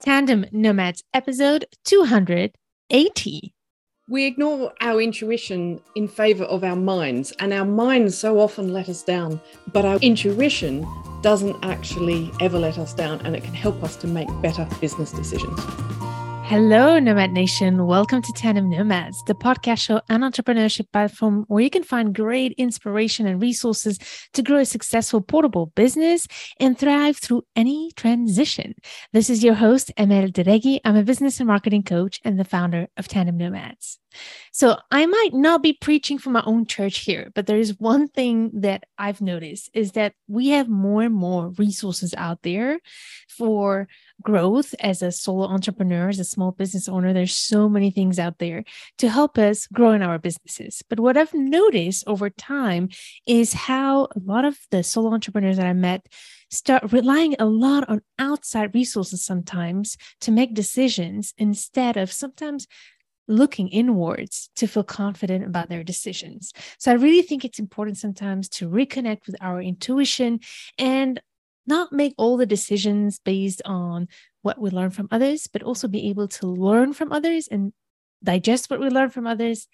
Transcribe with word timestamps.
Tandem 0.00 0.46
Nomads, 0.50 1.04
episode 1.12 1.66
280. 1.84 3.54
We 4.08 4.24
ignore 4.24 4.72
our 4.80 4.98
intuition 4.98 5.82
in 5.94 6.08
favor 6.08 6.44
of 6.44 6.64
our 6.64 6.74
minds, 6.74 7.34
and 7.38 7.52
our 7.52 7.66
minds 7.66 8.16
so 8.16 8.40
often 8.40 8.72
let 8.72 8.88
us 8.88 9.02
down. 9.02 9.38
But 9.74 9.84
our 9.84 9.98
intuition 9.98 10.86
doesn't 11.20 11.54
actually 11.62 12.30
ever 12.40 12.58
let 12.58 12.78
us 12.78 12.94
down, 12.94 13.20
and 13.26 13.36
it 13.36 13.44
can 13.44 13.52
help 13.52 13.84
us 13.84 13.94
to 13.96 14.06
make 14.06 14.28
better 14.40 14.66
business 14.80 15.12
decisions. 15.12 15.60
Hello, 16.50 16.98
Nomad 16.98 17.30
Nation. 17.30 17.86
Welcome 17.86 18.22
to 18.22 18.32
Tandem 18.32 18.68
Nomads, 18.68 19.22
the 19.28 19.36
podcast 19.36 19.78
show 19.78 20.00
and 20.08 20.24
entrepreneurship 20.24 20.90
platform 20.90 21.44
where 21.46 21.62
you 21.62 21.70
can 21.70 21.84
find 21.84 22.12
great 22.12 22.54
inspiration 22.58 23.24
and 23.28 23.40
resources 23.40 24.00
to 24.32 24.42
grow 24.42 24.58
a 24.58 24.64
successful 24.64 25.20
portable 25.20 25.66
business 25.76 26.26
and 26.58 26.76
thrive 26.76 27.18
through 27.18 27.44
any 27.54 27.92
transition. 27.94 28.74
This 29.12 29.30
is 29.30 29.44
your 29.44 29.54
host, 29.54 29.92
Amel 29.96 30.26
Derragui. 30.26 30.80
I'm 30.84 30.96
a 30.96 31.04
business 31.04 31.38
and 31.38 31.46
marketing 31.46 31.84
coach 31.84 32.20
and 32.24 32.36
the 32.36 32.44
founder 32.44 32.88
of 32.96 33.06
Tandem 33.06 33.36
Nomads. 33.36 34.00
So 34.50 34.76
I 34.90 35.06
might 35.06 35.30
not 35.32 35.62
be 35.62 35.72
preaching 35.72 36.18
for 36.18 36.30
my 36.30 36.42
own 36.44 36.66
church 36.66 36.98
here, 36.98 37.30
but 37.34 37.46
there 37.46 37.58
is 37.58 37.78
one 37.78 38.08
thing 38.08 38.50
that 38.54 38.82
I've 38.98 39.20
noticed 39.20 39.70
is 39.72 39.92
that 39.92 40.14
we 40.26 40.48
have 40.48 40.68
more 40.68 41.02
and 41.02 41.14
more 41.14 41.50
resources 41.50 42.12
out 42.16 42.42
there 42.42 42.80
for 43.28 43.86
growth 44.22 44.74
as 44.80 45.02
a 45.02 45.12
solo 45.12 45.46
entrepreneur, 45.46 46.08
as 46.08 46.18
a 46.18 46.24
small 46.24 46.52
business 46.52 46.88
owner. 46.88 47.12
There's 47.12 47.34
so 47.34 47.68
many 47.68 47.90
things 47.90 48.18
out 48.18 48.38
there 48.38 48.64
to 48.98 49.08
help 49.08 49.38
us 49.38 49.66
grow 49.66 49.92
in 49.92 50.02
our 50.02 50.18
businesses. 50.18 50.82
But 50.88 51.00
what 51.00 51.16
I've 51.16 51.34
noticed 51.34 52.04
over 52.06 52.30
time 52.30 52.88
is 53.26 53.52
how 53.52 54.04
a 54.04 54.20
lot 54.24 54.44
of 54.44 54.58
the 54.70 54.82
solo 54.82 55.12
entrepreneurs 55.12 55.56
that 55.56 55.66
I 55.66 55.72
met 55.72 56.06
start 56.50 56.92
relying 56.92 57.36
a 57.38 57.44
lot 57.44 57.88
on 57.88 58.02
outside 58.18 58.74
resources 58.74 59.24
sometimes 59.24 59.96
to 60.20 60.30
make 60.30 60.54
decisions 60.54 61.32
instead 61.38 61.96
of 61.96 62.12
sometimes 62.12 62.66
looking 63.30 63.68
inwards 63.68 64.50
to 64.56 64.66
feel 64.66 64.82
confident 64.82 65.44
about 65.44 65.68
their 65.68 65.84
decisions. 65.84 66.52
So 66.78 66.90
I 66.90 66.94
really 66.94 67.22
think 67.22 67.44
it's 67.44 67.60
important 67.60 67.96
sometimes 67.96 68.48
to 68.50 68.68
reconnect 68.68 69.26
with 69.26 69.36
our 69.40 69.62
intuition 69.62 70.40
and 70.78 71.20
not 71.66 71.92
make 71.92 72.14
all 72.16 72.36
the 72.36 72.46
decisions 72.46 73.18
based 73.18 73.62
on 73.64 74.08
what 74.42 74.60
we 74.60 74.70
learn 74.70 74.90
from 74.90 75.08
others, 75.10 75.46
but 75.46 75.62
also 75.62 75.88
be 75.88 76.08
able 76.08 76.28
to 76.28 76.46
learn 76.46 76.92
from 76.92 77.12
others 77.12 77.48
and 77.48 77.72
digest 78.22 78.70
what 78.70 78.80
we 78.80 78.88
learn 78.88 79.10
from 79.10 79.26
others 79.26 79.68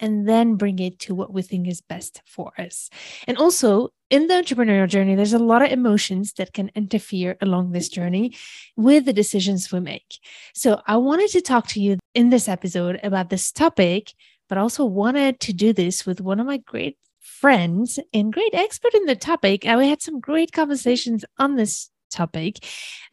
and 0.00 0.28
then 0.28 0.54
bring 0.54 0.78
it 0.78 0.98
to 1.00 1.14
what 1.14 1.32
we 1.32 1.42
think 1.42 1.66
is 1.66 1.80
best 1.80 2.22
for 2.24 2.52
us. 2.58 2.88
And 3.26 3.36
also, 3.36 3.90
in 4.10 4.26
the 4.26 4.34
entrepreneurial 4.34 4.88
journey, 4.88 5.14
there's 5.14 5.32
a 5.32 5.38
lot 5.38 5.62
of 5.62 5.70
emotions 5.70 6.32
that 6.34 6.52
can 6.52 6.70
interfere 6.74 7.36
along 7.40 7.72
this 7.72 7.88
journey 7.88 8.34
with 8.76 9.04
the 9.04 9.12
decisions 9.12 9.72
we 9.72 9.80
make. 9.80 10.18
So, 10.54 10.80
I 10.86 10.96
wanted 10.96 11.30
to 11.30 11.40
talk 11.40 11.66
to 11.68 11.80
you 11.80 11.98
in 12.14 12.30
this 12.30 12.48
episode 12.48 13.00
about 13.02 13.30
this 13.30 13.50
topic, 13.50 14.12
but 14.48 14.58
also 14.58 14.84
wanted 14.84 15.40
to 15.40 15.52
do 15.52 15.72
this 15.72 16.06
with 16.06 16.20
one 16.20 16.40
of 16.40 16.46
my 16.46 16.58
great 16.58 16.96
friends 17.28 17.98
and 18.12 18.32
great 18.32 18.54
expert 18.54 18.94
in 18.94 19.04
the 19.04 19.16
topic. 19.16 19.66
And 19.66 19.78
we 19.78 19.88
had 19.88 20.02
some 20.02 20.20
great 20.20 20.52
conversations 20.52 21.24
on 21.38 21.56
this 21.56 21.90
topic, 22.10 22.64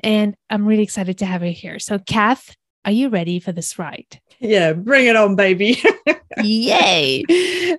and 0.02 0.35
I'm 0.49 0.66
really 0.66 0.83
excited 0.83 1.17
to 1.19 1.25
have 1.25 1.41
her 1.41 1.47
here. 1.47 1.80
So, 1.80 1.99
Kath, 1.99 2.55
are 2.85 2.91
you 2.91 3.09
ready 3.09 3.39
for 3.39 3.52
this 3.52 3.77
ride? 3.77 4.22
Yeah, 4.39 4.73
bring 4.73 5.07
it 5.07 5.16
on, 5.16 5.35
baby. 5.35 5.81
Yay. 6.44 7.23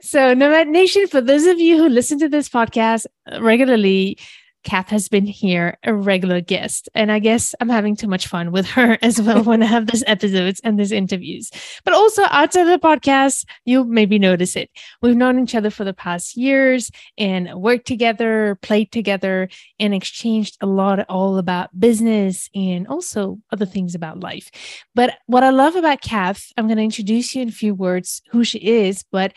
So, 0.03 0.35
Nomad 0.35 0.69
Nation, 0.69 1.07
for 1.07 1.21
those 1.21 1.47
of 1.47 1.59
you 1.59 1.77
who 1.79 1.89
listen 1.89 2.19
to 2.19 2.29
this 2.29 2.49
podcast 2.49 3.07
regularly, 3.41 4.19
Kath 4.67 4.89
has 4.89 5.09
been 5.09 5.27
here, 5.27 5.79
a 5.85 5.95
regular 5.95 6.41
guest. 6.41 6.89
And 6.93 7.13
I 7.13 7.21
guess 7.21 7.55
I'm 7.61 7.69
having 7.69 7.95
too 7.95 8.09
much 8.09 8.27
fun 8.27 8.51
with 8.51 8.67
her 8.67 8.99
as 9.03 9.23
well 9.23 9.45
when 9.45 9.63
I 9.63 9.67
have 9.67 9.87
these 9.87 10.03
episodes 10.09 10.61
and 10.65 10.79
these 10.79 10.91
interviews. 10.91 11.51
But 11.85 11.95
also 11.95 12.23
outside 12.31 12.63
of 12.63 12.81
the 12.81 12.85
podcast, 12.85 13.47
you'll 13.65 13.85
maybe 13.85 14.19
notice 14.19 14.57
it. 14.57 14.69
We've 15.01 15.17
known 15.17 15.39
each 15.39 15.55
other 15.55 15.71
for 15.71 15.85
the 15.85 15.95
past 15.95 16.37
years 16.37 16.91
and 17.17 17.55
worked 17.55 17.87
together, 17.87 18.59
played 18.61 18.91
together, 18.91 19.49
and 19.79 19.95
exchanged 19.95 20.59
a 20.61 20.67
lot 20.67 20.99
all 21.09 21.39
about 21.39 21.79
business 21.79 22.51
and 22.53 22.89
also 22.89 23.39
other 23.53 23.67
things 23.67 23.95
about 23.95 24.19
life. 24.19 24.51
But 24.97 25.15
what 25.27 25.45
I 25.45 25.51
love 25.51 25.77
about 25.77 26.01
Kath, 26.01 26.53
I'm 26.57 26.67
going 26.67 26.79
to 26.79 26.83
introduce 26.83 27.37
you 27.37 27.43
in 27.43 27.51
a 27.51 27.53
few 27.53 27.73
words 27.73 28.21
who 28.33 28.43
she 28.43 28.59
is, 28.59 29.05
but 29.13 29.33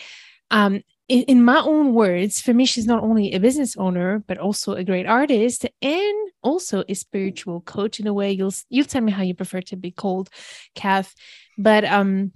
um, 0.50 0.82
in, 1.10 1.44
my 1.44 1.60
own 1.60 1.94
words, 1.94 2.40
for 2.40 2.54
me, 2.54 2.66
she's 2.66 2.86
not 2.86 3.04
only 3.04 3.34
a 3.34 3.40
business 3.40 3.76
owner, 3.78 4.24
but 4.28 4.38
also 4.38 4.74
a 4.74 4.84
great 4.84 5.08
artist 5.08 5.66
and 5.82 6.32
also 6.42 6.84
a 6.88 6.94
spiritual 6.94 7.62
coach 7.62 8.00
in 8.00 8.08
a 8.08 8.14
way. 8.14 8.32
You'll 8.32 8.54
you'll 8.70 8.86
tell 8.86 9.02
me 9.02 9.12
how 9.12 9.24
you 9.24 9.34
prefer 9.34 9.62
to 9.62 9.76
be 9.76 9.92
called, 9.92 10.30
Kath. 10.76 11.14
But 11.58 11.84
um 11.84 12.32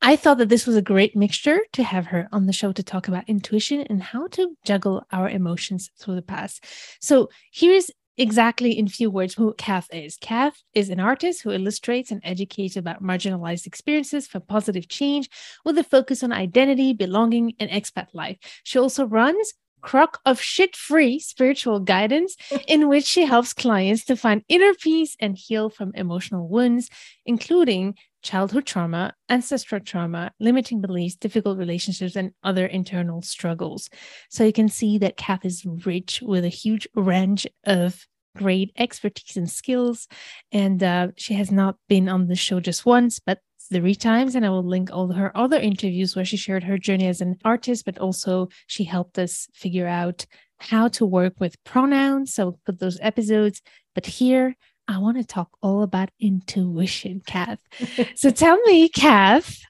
I 0.00 0.16
thought 0.16 0.38
that 0.38 0.48
this 0.48 0.66
was 0.66 0.76
a 0.76 0.82
great 0.82 1.16
mixture 1.16 1.60
to 1.72 1.82
have 1.82 2.06
her 2.06 2.28
on 2.30 2.46
the 2.46 2.52
show 2.52 2.72
to 2.72 2.82
talk 2.82 3.08
about 3.08 3.28
intuition 3.28 3.80
and 3.80 4.02
how 4.02 4.28
to 4.28 4.56
juggle 4.64 5.04
our 5.10 5.28
emotions 5.28 5.90
through 5.98 6.14
the 6.14 6.22
past. 6.22 6.64
So 7.00 7.30
here's 7.52 7.90
exactly 8.18 8.78
in 8.78 8.88
few 8.88 9.10
words 9.10 9.34
who 9.34 9.54
Kath 9.54 9.88
is. 9.92 10.18
Kath 10.20 10.62
is 10.74 10.90
an 10.90 11.00
artist 11.00 11.42
who 11.42 11.52
illustrates 11.52 12.10
and 12.10 12.20
educates 12.24 12.76
about 12.76 13.02
marginalized 13.02 13.66
experiences 13.66 14.26
for 14.26 14.40
positive 14.40 14.88
change 14.88 15.30
with 15.64 15.78
a 15.78 15.84
focus 15.84 16.22
on 16.22 16.32
identity, 16.32 16.92
belonging, 16.92 17.54
and 17.58 17.70
expat 17.70 18.08
life. 18.12 18.36
She 18.64 18.78
also 18.78 19.06
runs 19.06 19.54
Crock 19.80 20.20
of 20.26 20.40
Shit 20.40 20.76
Free 20.76 21.18
Spiritual 21.18 21.80
Guidance, 21.80 22.36
in 22.68 22.88
which 22.88 23.04
she 23.04 23.24
helps 23.24 23.52
clients 23.52 24.04
to 24.06 24.16
find 24.16 24.42
inner 24.48 24.74
peace 24.74 25.16
and 25.20 25.36
heal 25.38 25.70
from 25.70 25.92
emotional 25.94 26.48
wounds, 26.48 26.90
including 27.24 27.94
childhood 28.22 28.66
trauma, 28.66 29.14
ancestral 29.28 29.80
trauma, 29.80 30.32
limiting 30.40 30.80
beliefs, 30.80 31.16
difficult 31.16 31.58
relationships, 31.58 32.16
and 32.16 32.32
other 32.42 32.66
internal 32.66 33.22
struggles. 33.22 33.88
So 34.28 34.44
you 34.44 34.52
can 34.52 34.68
see 34.68 34.98
that 34.98 35.16
Kath 35.16 35.44
is 35.44 35.64
rich 35.84 36.22
with 36.22 36.44
a 36.44 36.48
huge 36.48 36.88
range 36.94 37.46
of 37.64 38.06
great 38.36 38.72
expertise 38.76 39.36
and 39.36 39.50
skills. 39.50 40.06
And 40.52 40.82
uh, 40.82 41.08
she 41.16 41.34
has 41.34 41.50
not 41.50 41.76
been 41.88 42.08
on 42.08 42.28
the 42.28 42.36
show 42.36 42.60
just 42.60 42.86
once, 42.86 43.18
but 43.18 43.40
three 43.70 43.94
times. 43.94 44.34
And 44.34 44.46
I 44.46 44.50
will 44.50 44.64
link 44.64 44.90
all 44.92 45.12
her 45.12 45.36
other 45.36 45.58
interviews 45.58 46.16
where 46.16 46.24
she 46.24 46.36
shared 46.36 46.64
her 46.64 46.78
journey 46.78 47.06
as 47.06 47.20
an 47.20 47.36
artist, 47.44 47.84
but 47.84 47.98
also 47.98 48.48
she 48.66 48.84
helped 48.84 49.18
us 49.18 49.48
figure 49.54 49.86
out 49.86 50.26
how 50.58 50.88
to 50.88 51.06
work 51.06 51.34
with 51.38 51.62
pronouns. 51.64 52.34
So 52.34 52.44
we'll 52.44 52.60
put 52.66 52.78
those 52.78 52.98
episodes. 53.00 53.62
But 53.94 54.06
here, 54.06 54.56
I 54.88 54.98
want 54.98 55.18
to 55.18 55.24
talk 55.24 55.50
all 55.62 55.82
about 55.82 56.10
intuition, 56.18 57.22
Kath. 57.26 57.60
so 58.14 58.30
tell 58.30 58.58
me, 58.62 58.88
Kath, 58.88 59.60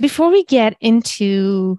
before 0.00 0.30
we 0.30 0.44
get 0.44 0.76
into 0.80 1.78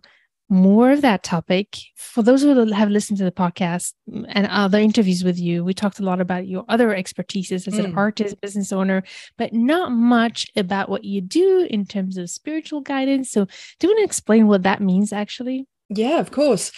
more 0.50 0.91
of 0.91 1.01
that 1.01 1.23
topic. 1.23 1.78
For 1.95 2.23
those 2.23 2.41
who 2.41 2.72
have 2.72 2.89
listened 2.89 3.17
to 3.17 3.23
the 3.23 3.31
podcast 3.31 3.94
and 4.29 4.47
other 4.47 4.79
interviews 4.79 5.23
with 5.23 5.38
you, 5.38 5.63
we 5.63 5.73
talked 5.73 6.00
a 6.00 6.03
lot 6.03 6.22
about 6.22 6.47
your 6.47 6.63
other 6.69 6.89
expertises 6.89 7.67
as 7.67 7.73
mm. 7.73 7.85
an 7.85 7.95
artist, 7.95 8.39
business 8.41 8.72
owner, 8.72 9.03
but 9.38 9.53
not 9.53 9.91
much 9.91 10.47
about 10.55 10.89
what 10.89 11.03
you 11.03 11.22
do 11.22 11.67
in 11.69 11.85
terms 11.85 12.17
of 12.17 12.29
spiritual 12.29 12.81
guidance. 12.81 13.29
So, 13.29 13.45
do 13.45 13.88
you 13.88 13.89
want 13.89 13.99
to 13.99 14.05
explain 14.05 14.47
what 14.47 14.63
that 14.63 14.81
means 14.81 15.11
actually? 15.11 15.67
Yeah, 15.89 16.19
of 16.19 16.31
course. 16.31 16.72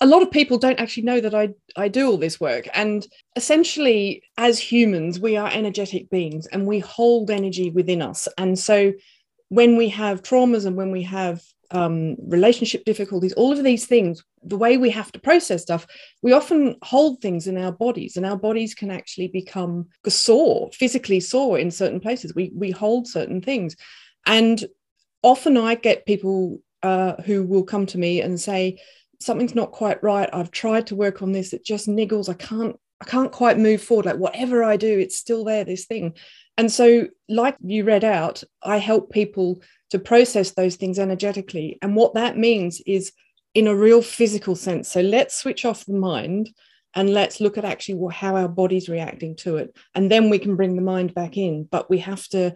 A 0.00 0.06
lot 0.06 0.22
of 0.22 0.30
people 0.30 0.58
don't 0.58 0.78
actually 0.78 1.04
know 1.04 1.20
that 1.20 1.34
I, 1.34 1.50
I 1.76 1.88
do 1.88 2.10
all 2.10 2.18
this 2.18 2.38
work. 2.38 2.68
And 2.74 3.06
essentially, 3.34 4.22
as 4.36 4.58
humans, 4.58 5.18
we 5.18 5.36
are 5.36 5.50
energetic 5.50 6.10
beings 6.10 6.46
and 6.48 6.66
we 6.66 6.80
hold 6.80 7.30
energy 7.30 7.70
within 7.70 8.02
us. 8.02 8.28
And 8.36 8.58
so, 8.58 8.92
when 9.48 9.76
we 9.76 9.88
have 9.90 10.22
traumas 10.22 10.66
and 10.66 10.76
when 10.76 10.90
we 10.90 11.02
have 11.04 11.40
um, 11.70 12.16
relationship 12.28 12.84
difficulties, 12.84 13.32
all 13.34 13.52
of 13.52 13.64
these 13.64 13.86
things, 13.86 14.22
the 14.42 14.56
way 14.56 14.76
we 14.76 14.90
have 14.90 15.10
to 15.12 15.20
process 15.20 15.62
stuff, 15.62 15.86
we 16.22 16.32
often 16.32 16.76
hold 16.82 17.20
things 17.20 17.46
in 17.46 17.56
our 17.56 17.72
bodies, 17.72 18.16
and 18.16 18.26
our 18.26 18.36
bodies 18.36 18.74
can 18.74 18.90
actually 18.90 19.28
become 19.28 19.86
sore, 20.08 20.70
physically 20.72 21.20
sore 21.20 21.58
in 21.58 21.70
certain 21.70 22.00
places. 22.00 22.34
We 22.34 22.52
we 22.54 22.70
hold 22.70 23.08
certain 23.08 23.40
things, 23.40 23.76
and 24.26 24.64
often 25.22 25.56
I 25.56 25.74
get 25.74 26.06
people 26.06 26.60
uh, 26.82 27.14
who 27.22 27.42
will 27.42 27.64
come 27.64 27.86
to 27.86 27.98
me 27.98 28.20
and 28.20 28.40
say 28.40 28.78
something's 29.20 29.54
not 29.54 29.72
quite 29.72 30.02
right. 30.02 30.28
I've 30.32 30.50
tried 30.50 30.86
to 30.88 30.96
work 30.96 31.22
on 31.22 31.32
this; 31.32 31.52
it 31.52 31.64
just 31.64 31.88
niggles. 31.88 32.28
I 32.28 32.34
can't 32.34 32.76
I 33.00 33.04
can't 33.04 33.32
quite 33.32 33.58
move 33.58 33.82
forward. 33.82 34.06
Like 34.06 34.16
whatever 34.16 34.64
I 34.64 34.76
do, 34.76 34.98
it's 34.98 35.16
still 35.16 35.44
there. 35.44 35.64
This 35.64 35.86
thing, 35.86 36.14
and 36.56 36.72
so, 36.72 37.08
like 37.28 37.56
you 37.62 37.84
read 37.84 38.04
out, 38.04 38.42
I 38.62 38.78
help 38.78 39.10
people 39.10 39.60
to 39.90 39.98
process 39.98 40.52
those 40.52 40.76
things 40.76 40.98
energetically. 40.98 41.78
And 41.82 41.94
what 41.94 42.14
that 42.14 42.38
means 42.38 42.80
is 42.86 43.12
in 43.54 43.66
a 43.66 43.76
real 43.76 44.02
physical 44.02 44.54
sense. 44.54 44.90
So 44.90 45.00
let's 45.00 45.36
switch 45.36 45.64
off 45.64 45.86
the 45.86 45.94
mind 45.94 46.50
and 46.94 47.12
let's 47.12 47.40
look 47.40 47.58
at 47.58 47.64
actually 47.64 48.00
how 48.12 48.36
our 48.36 48.48
body's 48.48 48.88
reacting 48.88 49.36
to 49.36 49.56
it. 49.56 49.76
And 49.94 50.10
then 50.10 50.30
we 50.30 50.38
can 50.38 50.56
bring 50.56 50.76
the 50.76 50.82
mind 50.82 51.14
back 51.14 51.36
in. 51.36 51.64
But 51.70 51.90
we 51.90 51.98
have 51.98 52.26
to, 52.28 52.54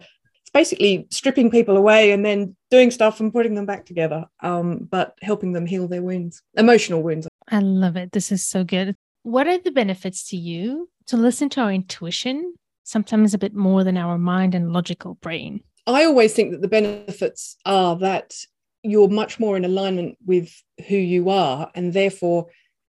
basically 0.53 1.07
stripping 1.09 1.49
people 1.49 1.77
away 1.77 2.11
and 2.11 2.25
then 2.25 2.55
doing 2.69 2.91
stuff 2.91 3.19
and 3.19 3.33
putting 3.33 3.55
them 3.55 3.65
back 3.65 3.85
together, 3.85 4.25
um, 4.41 4.87
but 4.89 5.15
helping 5.21 5.53
them 5.53 5.65
heal 5.65 5.87
their 5.87 6.01
wounds, 6.01 6.41
emotional 6.55 7.01
wounds. 7.01 7.27
I 7.49 7.59
love 7.59 7.95
it. 7.95 8.11
This 8.11 8.31
is 8.31 8.45
so 8.45 8.63
good. 8.63 8.95
What 9.23 9.47
are 9.47 9.59
the 9.59 9.71
benefits 9.71 10.27
to 10.29 10.37
you 10.37 10.89
to 11.07 11.17
listen 11.17 11.49
to 11.49 11.61
our 11.61 11.71
intuition 11.71 12.53
sometimes 12.83 13.33
a 13.33 13.37
bit 13.37 13.53
more 13.53 13.83
than 13.83 13.97
our 13.97 14.17
mind 14.17 14.55
and 14.55 14.73
logical 14.73 15.15
brain. 15.15 15.61
I 15.87 16.05
always 16.05 16.33
think 16.33 16.51
that 16.51 16.61
the 16.61 16.67
benefits 16.67 17.57
are 17.65 17.95
that 17.97 18.35
you're 18.83 19.07
much 19.07 19.39
more 19.39 19.57
in 19.57 19.65
alignment 19.65 20.17
with 20.25 20.53
who 20.87 20.95
you 20.95 21.29
are, 21.29 21.71
and 21.73 21.93
therefore 21.93 22.47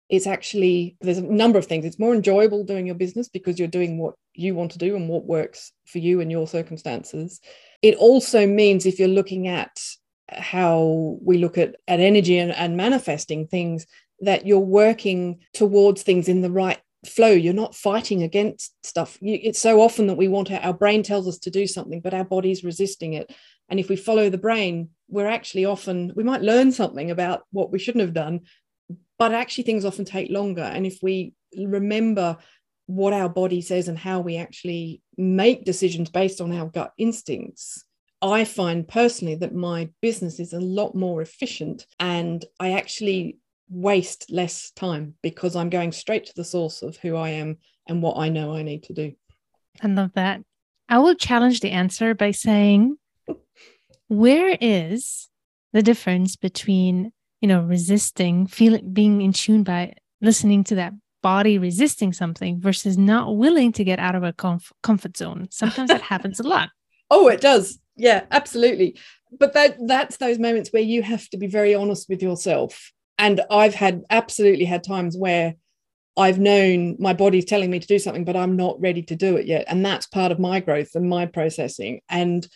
it's 0.10 0.28
actually 0.28 0.98
there's 1.02 1.20
a 1.20 1.24
number 1.24 1.60
of 1.60 1.68
things 1.68 1.86
it's 1.86 2.00
more 2.00 2.16
enjoyable 2.16 2.64
doing 2.64 2.88
your 2.88 2.96
business 2.96 3.30
because 3.30 3.60
you're 3.60 3.68
doing 3.68 4.00
what 4.00 4.16
you 4.39 4.56
want 4.56 4.71
to 4.71 4.77
do 4.77 4.95
and 4.95 5.09
what 5.09 5.25
works 5.25 5.71
for 5.86 6.00
you 6.00 6.21
and 6.21 6.31
your 6.31 6.47
circumstances. 6.47 7.39
It 7.81 7.95
also 7.95 8.47
means 8.47 8.86
if 8.86 9.00
you're 9.00 9.07
looking 9.07 9.47
at 9.47 9.77
how 10.30 11.18
we 11.21 11.38
look 11.38 11.57
at, 11.57 11.75
at 11.88 12.00
energy 12.00 12.38
and, 12.38 12.51
and 12.51 12.77
manifesting 12.77 13.47
things 13.47 13.86
that 14.21 14.45
you're 14.45 14.59
working 14.59 15.39
towards 15.53 16.03
things 16.03 16.27
in 16.27 16.41
the 16.41 16.51
right 16.51 16.80
flow. 17.06 17.30
You're 17.30 17.53
not 17.53 17.75
fighting 17.75 18.24
against 18.24 18.74
stuff. 18.86 19.18
You, 19.21 19.39
it's 19.41 19.62
so 19.62 19.81
often 19.81 20.07
that 20.07 20.18
we 20.18 20.27
want 20.27 20.47
to, 20.47 20.62
our 20.65 20.74
brain 20.74 21.01
tells 21.01 21.27
us 21.27 21.39
to 21.39 21.50
do 21.50 21.65
something 21.65 22.01
but 22.01 22.13
our 22.13 22.25
body's 22.25 22.63
resisting 22.63 23.13
it. 23.13 23.33
And 23.69 23.80
if 23.80 23.89
we 23.89 23.95
follow 23.95 24.30
the 24.30 24.38
brain 24.38 24.89
we're 25.09 25.27
actually 25.27 25.65
often 25.65 26.12
we 26.15 26.24
might 26.24 26.41
learn 26.41 26.71
something 26.71 27.09
about 27.09 27.44
what 27.51 27.71
we 27.71 27.80
shouldn't 27.80 28.03
have 28.03 28.13
done 28.13 28.41
but 29.18 29.33
actually 29.33 29.65
things 29.65 29.86
often 29.86 30.06
take 30.06 30.31
longer. 30.31 30.63
And 30.63 30.86
if 30.86 31.00
we 31.01 31.33
remember 31.56 32.38
what 32.89 33.13
our 33.13 33.30
body 33.30 33.62
says 33.62 33.88
and 33.88 33.97
how 33.97 34.19
we 34.19 34.36
actually 34.38 35.01
make 35.15 35.63
decisions 35.63 36.09
based 36.09 36.41
on 36.41 36.51
our 36.51 36.68
gut 36.68 36.91
instincts 36.97 37.86
i 38.21 38.44
find 38.44 38.88
personally 38.88 39.36
that 39.36 39.53
my 39.53 39.88
business 40.01 40.39
is 40.39 40.53
a 40.53 40.59
lot 40.59 40.95
more 40.95 41.21
efficient 41.21 41.86
and 42.00 42.45
i 42.59 42.71
actually 42.71 43.38
waste 43.69 44.25
less 44.31 44.71
time 44.71 45.13
because 45.21 45.56
i'm 45.56 45.69
going 45.69 45.91
straight 45.91 46.25
to 46.25 46.33
the 46.36 46.44
source 46.44 46.81
of 46.81 46.97
who 46.97 47.15
i 47.15 47.30
am 47.30 47.57
and 47.88 48.01
what 48.01 48.18
i 48.18 48.27
know 48.27 48.56
i 48.56 48.63
need 48.63 48.81
to 48.83 48.94
do. 48.94 49.13
I 49.83 49.88
love 49.88 50.12
that. 50.15 50.41
I 50.89 50.97
will 50.97 51.13
challenge 51.13 51.59
the 51.59 51.69
answer 51.69 52.15
by 52.15 52.31
saying 52.31 52.97
where 54.07 54.57
is 54.59 55.30
the 55.74 55.83
difference 55.83 56.36
between 56.36 57.13
you 57.41 57.47
know, 57.47 57.62
resisting, 57.62 58.47
feeling, 58.47 58.91
being 58.91 59.21
in 59.21 59.33
tune 59.33 59.63
by 59.63 59.94
listening 60.21 60.63
to 60.65 60.75
that 60.75 60.94
body 61.21 61.57
resisting 61.57 62.13
something 62.13 62.60
versus 62.60 62.98
not 62.98 63.36
willing 63.38 63.71
to 63.74 63.83
get 63.83 64.00
out 64.00 64.16
of 64.16 64.24
a 64.24 64.33
comf- 64.33 64.71
comfort 64.83 65.18
zone. 65.18 65.48
Sometimes 65.51 65.89
that 65.89 66.01
happens 66.01 66.39
a 66.39 66.44
lot. 66.44 66.69
Oh, 67.12 67.27
it 67.27 67.42
does. 67.42 67.80
Yeah, 67.95 68.25
absolutely. 68.30 68.95
But 69.31 69.54
that 69.54 69.77
that's 69.88 70.18
those 70.18 70.38
moments 70.38 70.71
where 70.71 70.83
you 70.83 71.01
have 71.01 71.27
to 71.30 71.38
be 71.38 71.48
very 71.48 71.74
honest 71.74 72.07
with 72.07 72.21
yourself. 72.21 72.92
And 73.18 73.42
I've 73.50 73.74
had 73.74 74.04
absolutely 74.12 74.66
had 74.66 74.83
times 74.83 75.18
where 75.18 75.56
I've 76.16 76.38
known 76.38 76.98
my 77.00 77.13
body's 77.13 77.45
telling 77.45 77.72
me 77.72 77.80
to 77.80 77.88
do 77.88 77.98
something, 77.98 78.25
but 78.25 78.36
I'm 78.36 78.56
not 78.56 78.80
ready 78.80 79.01
to 79.04 79.15
do 79.15 79.38
it 79.38 79.48
yet. 79.48 79.65
And 79.68 79.83
that's 79.83 80.06
part 80.06 80.31
of 80.31 80.38
my 80.38 80.60
growth 80.60 80.94
and 80.94 81.10
my 81.10 81.25
processing. 81.25 82.01
And 82.10 82.48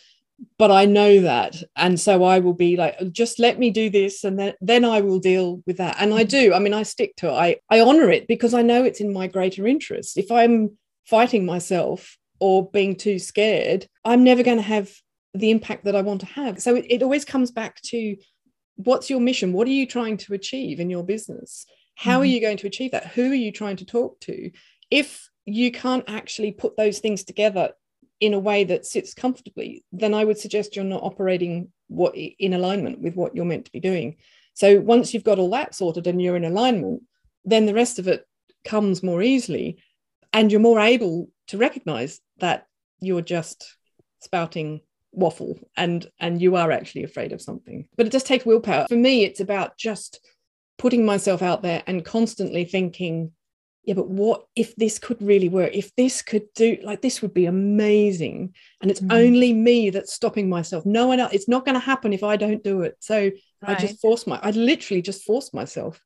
but 0.58 0.70
I 0.70 0.84
know 0.84 1.20
that. 1.20 1.56
And 1.76 1.98
so 1.98 2.24
I 2.24 2.38
will 2.38 2.54
be 2.54 2.76
like, 2.76 3.12
just 3.12 3.38
let 3.38 3.58
me 3.58 3.70
do 3.70 3.90
this 3.90 4.24
and 4.24 4.38
then, 4.38 4.54
then 4.60 4.84
I 4.84 5.00
will 5.00 5.18
deal 5.18 5.62
with 5.66 5.76
that. 5.78 5.96
And 5.98 6.14
I 6.14 6.24
do. 6.24 6.52
I 6.54 6.58
mean, 6.58 6.74
I 6.74 6.82
stick 6.82 7.16
to 7.16 7.28
it. 7.28 7.32
I, 7.32 7.56
I 7.70 7.80
honor 7.80 8.10
it 8.10 8.28
because 8.28 8.54
I 8.54 8.62
know 8.62 8.84
it's 8.84 9.00
in 9.00 9.12
my 9.12 9.26
greater 9.26 9.66
interest. 9.66 10.16
If 10.16 10.30
I'm 10.30 10.78
fighting 11.06 11.44
myself 11.44 12.16
or 12.40 12.70
being 12.70 12.96
too 12.96 13.18
scared, 13.18 13.86
I'm 14.04 14.24
never 14.24 14.42
going 14.42 14.58
to 14.58 14.62
have 14.62 14.92
the 15.34 15.50
impact 15.50 15.84
that 15.84 15.96
I 15.96 16.02
want 16.02 16.20
to 16.20 16.26
have. 16.26 16.60
So 16.62 16.76
it, 16.76 16.86
it 16.88 17.02
always 17.02 17.24
comes 17.24 17.50
back 17.50 17.80
to 17.82 18.16
what's 18.76 19.10
your 19.10 19.20
mission? 19.20 19.52
What 19.52 19.66
are 19.68 19.72
you 19.72 19.86
trying 19.86 20.16
to 20.18 20.34
achieve 20.34 20.80
in 20.80 20.90
your 20.90 21.04
business? 21.04 21.66
How 21.96 22.14
mm-hmm. 22.14 22.22
are 22.22 22.24
you 22.26 22.40
going 22.40 22.56
to 22.58 22.66
achieve 22.66 22.92
that? 22.92 23.08
Who 23.08 23.30
are 23.30 23.34
you 23.34 23.52
trying 23.52 23.76
to 23.76 23.84
talk 23.84 24.20
to? 24.20 24.50
If 24.90 25.28
you 25.46 25.72
can't 25.72 26.04
actually 26.08 26.52
put 26.52 26.76
those 26.76 27.00
things 27.00 27.24
together 27.24 27.70
in 28.20 28.34
a 28.34 28.38
way 28.38 28.64
that 28.64 28.86
sits 28.86 29.14
comfortably, 29.14 29.84
then 29.92 30.14
I 30.14 30.24
would 30.24 30.38
suggest 30.38 30.76
you're 30.76 30.84
not 30.84 31.02
operating 31.02 31.68
what 31.88 32.14
in 32.16 32.54
alignment 32.54 33.00
with 33.00 33.14
what 33.14 33.34
you're 33.34 33.44
meant 33.44 33.66
to 33.66 33.72
be 33.72 33.80
doing. 33.80 34.16
So 34.54 34.80
once 34.80 35.12
you've 35.12 35.24
got 35.24 35.38
all 35.38 35.50
that 35.50 35.74
sorted 35.74 36.06
and 36.06 36.22
you're 36.22 36.36
in 36.36 36.44
alignment, 36.44 37.02
then 37.44 37.66
the 37.66 37.74
rest 37.74 37.98
of 37.98 38.08
it 38.08 38.26
comes 38.64 39.02
more 39.02 39.22
easily 39.22 39.78
and 40.32 40.50
you're 40.50 40.60
more 40.60 40.80
able 40.80 41.28
to 41.48 41.58
recognize 41.58 42.20
that 42.38 42.66
you're 43.00 43.22
just 43.22 43.76
spouting 44.20 44.80
waffle 45.12 45.58
and 45.76 46.06
and 46.18 46.42
you 46.42 46.56
are 46.56 46.72
actually 46.72 47.04
afraid 47.04 47.30
of 47.30 47.40
something 47.40 47.86
but 47.96 48.04
it 48.04 48.10
does 48.10 48.24
take 48.24 48.44
willpower 48.44 48.84
for 48.88 48.96
me 48.96 49.22
it's 49.22 49.38
about 49.38 49.76
just 49.78 50.18
putting 50.76 51.06
myself 51.06 51.40
out 51.40 51.62
there 51.62 51.84
and 51.86 52.04
constantly 52.04 52.64
thinking 52.64 53.30
yeah, 53.84 53.94
but 53.94 54.08
what 54.08 54.46
if 54.56 54.74
this 54.76 54.98
could 54.98 55.20
really 55.20 55.48
work? 55.48 55.70
If 55.74 55.94
this 55.94 56.22
could 56.22 56.46
do 56.54 56.78
like 56.82 57.02
this 57.02 57.20
would 57.20 57.34
be 57.34 57.46
amazing. 57.46 58.54
And 58.80 58.90
it's 58.90 59.00
mm. 59.00 59.12
only 59.12 59.52
me 59.52 59.90
that's 59.90 60.14
stopping 60.14 60.48
myself. 60.48 60.86
No 60.86 61.06
one 61.06 61.20
else, 61.20 61.32
it's 61.32 61.48
not 61.48 61.64
going 61.64 61.74
to 61.74 61.80
happen 61.80 62.12
if 62.12 62.22
I 62.22 62.36
don't 62.36 62.64
do 62.64 62.82
it. 62.82 62.96
So 63.00 63.16
right. 63.16 63.32
I 63.62 63.74
just 63.74 64.00
force 64.00 64.26
my 64.26 64.40
I 64.42 64.50
literally 64.50 65.02
just 65.02 65.24
force 65.24 65.52
myself. 65.52 66.00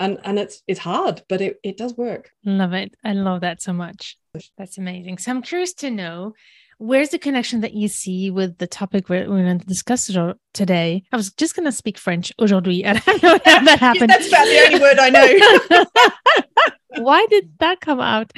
And 0.00 0.18
and 0.24 0.38
it's 0.38 0.62
it's 0.66 0.80
hard, 0.80 1.22
but 1.28 1.40
it, 1.40 1.58
it 1.62 1.76
does 1.76 1.96
work. 1.96 2.30
Love 2.44 2.72
it. 2.72 2.94
I 3.04 3.12
love 3.12 3.40
that 3.40 3.62
so 3.62 3.72
much. 3.72 4.18
That's 4.58 4.76
amazing. 4.76 5.18
So 5.18 5.30
I'm 5.30 5.42
curious 5.42 5.72
to 5.74 5.90
know 5.90 6.34
where's 6.78 7.10
the 7.10 7.18
connection 7.18 7.60
that 7.60 7.74
you 7.74 7.88
see 7.88 8.30
with 8.30 8.58
the 8.58 8.66
topic 8.66 9.08
we're, 9.08 9.28
we're 9.28 9.44
going 9.44 9.58
to 9.58 9.66
discuss 9.66 10.10
today? 10.52 11.02
I 11.12 11.16
was 11.16 11.32
just 11.32 11.56
going 11.56 11.66
to 11.66 11.72
speak 11.72 11.98
French 11.98 12.32
aujourd'hui. 12.38 12.84
and 12.84 13.02
I 13.06 13.18
don't 13.18 13.22
know 13.22 13.52
how 13.52 13.64
that 13.64 13.78
happened. 13.78 14.10
That's 14.10 14.28
about 14.28 14.44
the 14.46 14.64
only 14.66 14.80
word 14.80 14.98
I 14.98 15.10
know. 15.10 15.84
why 17.02 17.26
did 17.26 17.50
that 17.58 17.80
come 17.80 18.00
out 18.00 18.32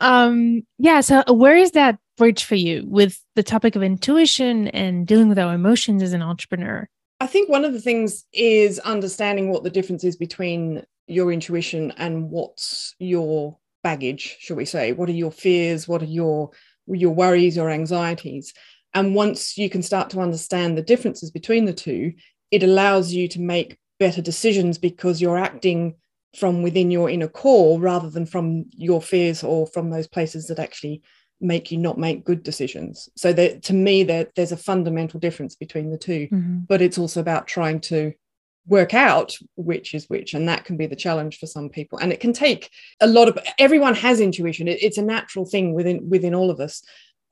um 0.00 0.62
yeah 0.78 1.00
so 1.00 1.22
where 1.32 1.56
is 1.56 1.72
that 1.72 1.98
bridge 2.16 2.44
for 2.44 2.54
you 2.54 2.84
with 2.86 3.22
the 3.34 3.42
topic 3.42 3.76
of 3.76 3.82
intuition 3.82 4.68
and 4.68 5.06
dealing 5.06 5.28
with 5.28 5.38
our 5.38 5.54
emotions 5.54 6.02
as 6.02 6.12
an 6.12 6.22
entrepreneur 6.22 6.88
i 7.20 7.26
think 7.26 7.48
one 7.48 7.64
of 7.64 7.72
the 7.72 7.80
things 7.80 8.24
is 8.32 8.78
understanding 8.80 9.50
what 9.50 9.64
the 9.64 9.70
difference 9.70 10.04
is 10.04 10.16
between 10.16 10.84
your 11.06 11.32
intuition 11.32 11.92
and 11.96 12.30
what's 12.30 12.94
your 12.98 13.56
baggage 13.82 14.36
shall 14.40 14.56
we 14.56 14.64
say 14.64 14.92
what 14.92 15.08
are 15.08 15.12
your 15.12 15.30
fears 15.30 15.86
what 15.86 16.02
are 16.02 16.06
your 16.06 16.50
your 16.86 17.14
worries 17.14 17.58
or 17.58 17.70
anxieties. 17.70 18.52
And 18.94 19.14
once 19.14 19.58
you 19.58 19.68
can 19.68 19.82
start 19.82 20.10
to 20.10 20.20
understand 20.20 20.76
the 20.76 20.82
differences 20.82 21.30
between 21.30 21.64
the 21.64 21.74
two 21.74 22.14
it 22.50 22.62
allows 22.62 23.12
you 23.12 23.28
to 23.28 23.40
make 23.40 23.78
better 23.98 24.22
decisions 24.22 24.78
because 24.78 25.20
you're 25.20 25.38
acting 25.38 25.96
from 26.36 26.62
within 26.62 26.90
your 26.90 27.08
inner 27.08 27.28
core 27.28 27.80
rather 27.80 28.10
than 28.10 28.26
from 28.26 28.66
your 28.72 29.00
fears 29.00 29.42
or 29.42 29.66
from 29.66 29.90
those 29.90 30.06
places 30.06 30.46
that 30.46 30.58
actually 30.58 31.02
make 31.40 31.70
you 31.70 31.78
not 31.78 31.98
make 31.98 32.24
good 32.24 32.42
decisions. 32.42 33.08
So 33.16 33.32
that 33.32 33.62
to 33.64 33.72
me 33.74 34.04
there, 34.04 34.28
there's 34.36 34.52
a 34.52 34.56
fundamental 34.56 35.20
difference 35.20 35.54
between 35.54 35.90
the 35.90 35.98
2 35.98 36.28
mm-hmm. 36.32 36.58
but 36.68 36.82
it's 36.82 36.98
also 36.98 37.20
about 37.20 37.46
trying 37.46 37.80
to 37.80 38.12
work 38.66 38.94
out 38.94 39.36
which 39.54 39.94
is 39.94 40.08
which 40.08 40.34
and 40.34 40.48
that 40.48 40.64
can 40.64 40.76
be 40.76 40.86
the 40.86 40.96
challenge 40.96 41.38
for 41.38 41.46
some 41.46 41.68
people. 41.68 41.98
And 41.98 42.12
it 42.12 42.20
can 42.20 42.32
take 42.32 42.70
a 43.00 43.06
lot 43.06 43.28
of 43.28 43.38
everyone 43.58 43.94
has 43.94 44.20
intuition. 44.20 44.68
It, 44.68 44.82
it's 44.82 44.98
a 44.98 45.02
natural 45.02 45.46
thing 45.46 45.74
within 45.74 46.08
within 46.08 46.34
all 46.34 46.50
of 46.50 46.60
us 46.60 46.82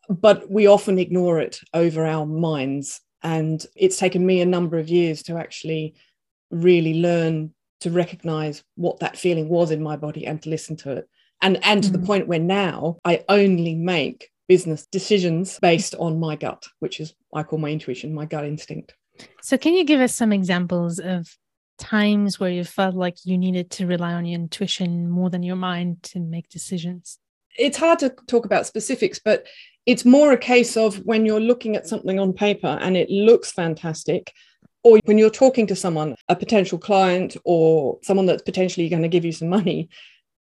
but 0.09 0.51
we 0.51 0.67
often 0.67 0.99
ignore 0.99 1.41
it 1.41 1.61
over 1.73 2.05
our 2.05 2.27
minds. 2.27 3.01
And 3.23 3.65
it's 3.75 3.99
taken 3.99 4.25
me 4.25 4.41
a 4.41 4.47
number 4.47 4.79
of 4.79 4.89
years 4.89 5.23
to 5.25 5.39
actually 5.39 5.95
really 6.51 7.01
learn 7.01 7.55
to 7.81 7.91
recognize 7.91 8.63
what 8.77 9.01
that 9.01 9.17
feeling 9.17 9.49
was 9.49 9.71
in 9.71 9.83
my 9.83 9.97
body 9.97 10.27
and 10.27 10.43
to 10.43 10.51
listen 10.51 10.77
to 10.77 10.93
it. 10.93 11.09
And 11.43 11.63
and 11.65 11.83
to 11.83 11.91
mm. 11.91 11.93
the 11.93 12.07
point 12.07 12.29
where 12.29 12.39
now 12.39 12.99
i 13.05 13.23
only 13.29 13.75
make 13.75 14.31
business 14.49 14.87
decisions 14.87 15.59
based 15.61 15.95
on 15.97 16.21
my 16.21 16.37
gut 16.37 16.65
which 16.79 17.01
is 17.01 17.15
i 17.35 17.43
call 17.43 17.59
my 17.59 17.71
intuition 17.71 18.15
my 18.15 18.25
gut 18.25 18.45
instinct 18.45 18.95
so 19.41 19.57
can 19.59 19.75
you 19.75 19.85
give 19.85 20.01
us 20.01 20.15
some 20.15 20.33
examples 20.33 20.99
of 20.99 21.29
times 21.79 22.39
where 22.39 22.51
you 22.51 22.65
felt 22.65 22.95
like 22.95 23.17
you 23.25 23.37
needed 23.37 23.71
to 23.71 23.87
rely 23.87 24.13
on 24.13 24.25
your 24.25 24.41
intuition 24.41 25.11
more 25.11 25.31
than 25.31 25.43
your 25.43 25.57
mind 25.57 26.03
to 26.05 26.21
make 26.21 26.49
decisions? 26.49 27.19
It's 27.57 27.77
hard 27.77 27.99
to 28.01 28.15
talk 28.27 28.45
about 28.45 28.67
specifics 28.67 29.19
but 29.19 29.47
it's 29.87 30.05
more 30.05 30.33
a 30.33 30.39
case 30.39 30.77
of 30.77 30.97
when 31.05 31.27
you're 31.27 31.41
looking 31.41 31.77
at 31.77 31.87
something 31.87 32.19
on 32.19 32.33
paper 32.33 32.79
and 32.81 32.97
it 32.97 33.11
looks 33.11 33.53
fantastic 33.53 34.33
or 34.85 35.01
when 35.07 35.19
you're 35.19 35.31
talking 35.31 35.67
to 35.67 35.75
someone, 35.75 36.15
a 36.29 36.37
potential 36.37 36.79
client 36.79 37.37
or 37.45 37.99
someone 38.03 38.27
that's 38.27 38.43
potentially 38.43 38.89
going 38.89 39.03
to 39.03 39.09
give 39.09 39.25
you 39.25 39.33
some 39.33 39.49
money, 39.49 39.89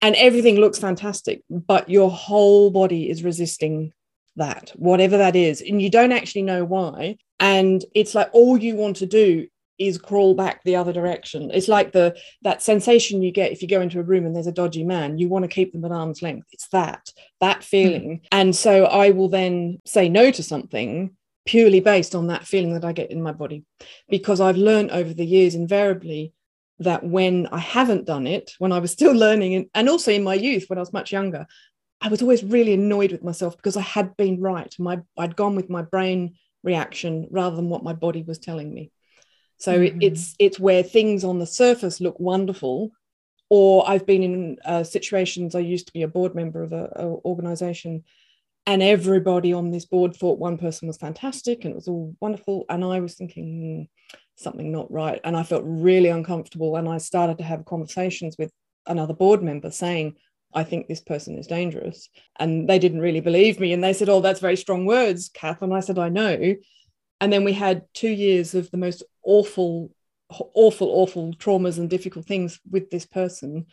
and 0.03 0.15
everything 0.17 0.57
looks 0.57 0.79
fantastic, 0.79 1.43
but 1.49 1.89
your 1.89 2.11
whole 2.11 2.71
body 2.71 3.09
is 3.09 3.25
resisting 3.25 3.93
that, 4.37 4.73
whatever 4.77 5.17
that 5.19 5.37
is, 5.37 5.61
and 5.61 5.81
you 5.81 5.91
don't 5.91 6.13
actually 6.13 6.43
know 6.43 6.65
why. 6.65 7.17
And 7.41 7.85
it's 7.95 8.15
like 8.15 8.31
all 8.33 8.57
you 8.57 8.77
want 8.77 8.97
to 8.97 9.07
do 9.07 9.47
is 9.79 9.99
crawl 9.99 10.35
back 10.35 10.63
the 10.65 10.77
other 10.77 10.93
direction. 10.93 11.51
It's 11.53 11.69
like 11.69 11.93
the 11.93 12.17
that 12.43 12.63
sensation 12.63 13.23
you 13.23 13.31
get 13.31 13.53
if 13.53 13.61
you 13.61 13.69
go 13.69 13.81
into 13.81 14.01
a 14.01 14.03
room 14.03 14.25
and 14.25 14.35
there's 14.35 14.47
a 14.47 14.53
dodgy 14.53 14.85
man. 14.85 15.19
You 15.19 15.29
want 15.29 15.45
to 15.45 15.49
keep 15.49 15.73
them 15.73 15.85
at 15.85 15.93
arm's 15.93 16.23
length. 16.23 16.49
It's 16.53 16.69
that 16.69 17.11
that 17.41 17.63
feeling. 17.63 18.21
Mm. 18.21 18.29
And 18.33 18.57
so 18.57 18.87
I 18.87 19.11
will 19.11 19.29
then 19.29 19.81
say 19.85 20.09
no 20.09 20.31
to 20.31 20.43
something 20.43 21.15
purely 21.45 21.81
based 21.81 22.15
on 22.15 22.27
that 22.27 22.47
feeling 22.47 22.75
that 22.75 22.85
I 22.85 22.93
get 22.93 23.11
in 23.11 23.23
my 23.23 23.33
body. 23.33 23.65
Because 24.09 24.41
I've 24.41 24.57
learned 24.57 24.91
over 24.91 25.13
the 25.13 25.27
years 25.27 25.55
invariably 25.55 26.33
that 26.81 27.05
when 27.05 27.47
I 27.47 27.59
haven't 27.59 28.07
done 28.07 28.27
it, 28.27 28.53
when 28.59 28.73
I 28.73 28.79
was 28.79 28.91
still 28.91 29.15
learning, 29.27 29.55
and, 29.55 29.67
and 29.75 29.89
also 29.89 30.11
in 30.13 30.25
my 30.25 30.35
youth, 30.35 30.65
when 30.69 30.79
I 30.79 30.83
was 30.83 30.93
much 30.93 31.13
younger, 31.13 31.47
I 32.07 32.09
was 32.09 32.23
always 32.23 32.45
really 32.45 32.73
annoyed 32.73 33.11
with 33.11 33.25
myself 33.25 33.57
because 33.57 33.77
I 33.77 33.81
had 33.81 34.17
been 34.17 34.41
right. 34.41 34.73
My 34.79 35.01
I'd 35.19 35.35
gone 35.35 35.57
with 35.57 35.69
my 35.69 35.83
brain 35.83 36.37
reaction 36.63 37.27
rather 37.33 37.57
than 37.57 37.69
what 37.69 37.83
my 37.83 37.95
body 37.95 38.23
was 38.23 38.39
telling 38.39 38.73
me. 38.73 38.93
So 39.57 39.81
mm-hmm. 39.81 40.01
it's 40.01 40.37
it's 40.39 40.61
where 40.61 40.85
things 40.85 41.25
on 41.25 41.41
the 41.41 41.47
surface 41.47 42.01
look 42.01 42.21
wonderful, 42.21 42.93
or 43.51 43.91
I've 43.91 44.07
been 44.07 44.23
in 44.23 44.57
uh, 44.65 44.85
situations. 44.85 45.57
I 45.57 45.59
used 45.59 45.89
to 45.89 45.93
be 45.93 46.03
a 46.03 46.09
board 46.09 46.37
member 46.37 46.63
of 46.63 46.73
an 46.73 46.91
organization, 47.25 48.05
and 48.67 48.85
everybody 48.85 49.53
on 49.53 49.73
this 49.73 49.85
board 49.85 50.15
thought 50.15 50.39
one 50.39 50.59
person 50.59 50.87
was 50.87 50.99
fantastic 50.99 51.65
and 51.65 51.73
it 51.73 51.75
was 51.75 51.89
all 51.89 52.15
wonderful, 52.21 52.67
and 52.69 52.85
I 52.85 53.01
was 53.01 53.17
thinking 53.17 53.89
hmm, 54.11 54.17
something 54.37 54.71
not 54.71 54.93
right, 54.93 55.21
and 55.25 55.37
I 55.37 55.43
felt 55.43 55.65
really 55.67 56.11
uncomfortable, 56.11 56.77
and 56.77 56.89
I 56.89 56.99
started 56.99 57.39
to 57.39 57.45
have 57.45 57.65
conversations 57.65 58.37
with 58.39 58.53
another 58.87 59.15
board 59.15 59.43
member 59.43 59.73
saying. 59.73 60.15
I 60.57 60.65
think 60.65 60.89
this 60.89 61.03
person 61.03 61.37
is 61.37 61.47
dangerous. 61.47 62.09
And 62.41 62.67
they 62.69 62.79
didn't 62.79 63.03
really 63.03 63.21
believe 63.21 63.61
me. 63.61 63.75
And 63.75 63.85
they 63.85 63.93
said, 63.93 64.09
Oh, 64.09 64.21
that's 64.21 64.41
very 64.41 64.57
strong 64.57 64.87
words, 64.87 65.29
Kath. 65.29 65.61
And 65.61 65.73
I 65.73 65.81
said, 65.81 65.99
I 65.99 66.09
know. 66.09 66.55
And 67.21 67.33
then 67.33 67.45
we 67.45 67.53
had 67.53 67.83
two 67.93 68.11
years 68.11 68.55
of 68.55 68.71
the 68.71 68.79
most 68.79 69.03
awful, 69.23 69.91
awful, 70.31 70.89
awful 70.89 71.35
traumas 71.35 71.79
and 71.79 71.91
difficult 71.91 72.25
things 72.27 72.59
with 72.71 72.91
this 72.91 73.05
person. 73.05 73.67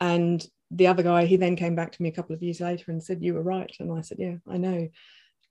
And 0.00 0.44
the 0.72 0.88
other 0.88 1.04
guy, 1.04 1.26
he 1.26 1.36
then 1.36 1.54
came 1.54 1.76
back 1.76 1.92
to 1.92 2.02
me 2.02 2.08
a 2.08 2.12
couple 2.12 2.34
of 2.34 2.42
years 2.42 2.60
later 2.60 2.90
and 2.90 3.02
said, 3.02 3.22
You 3.22 3.34
were 3.34 3.42
right. 3.42 3.74
And 3.78 3.96
I 3.96 4.00
said, 4.00 4.18
Yeah, 4.18 4.36
I 4.48 4.56
know. 4.56 4.88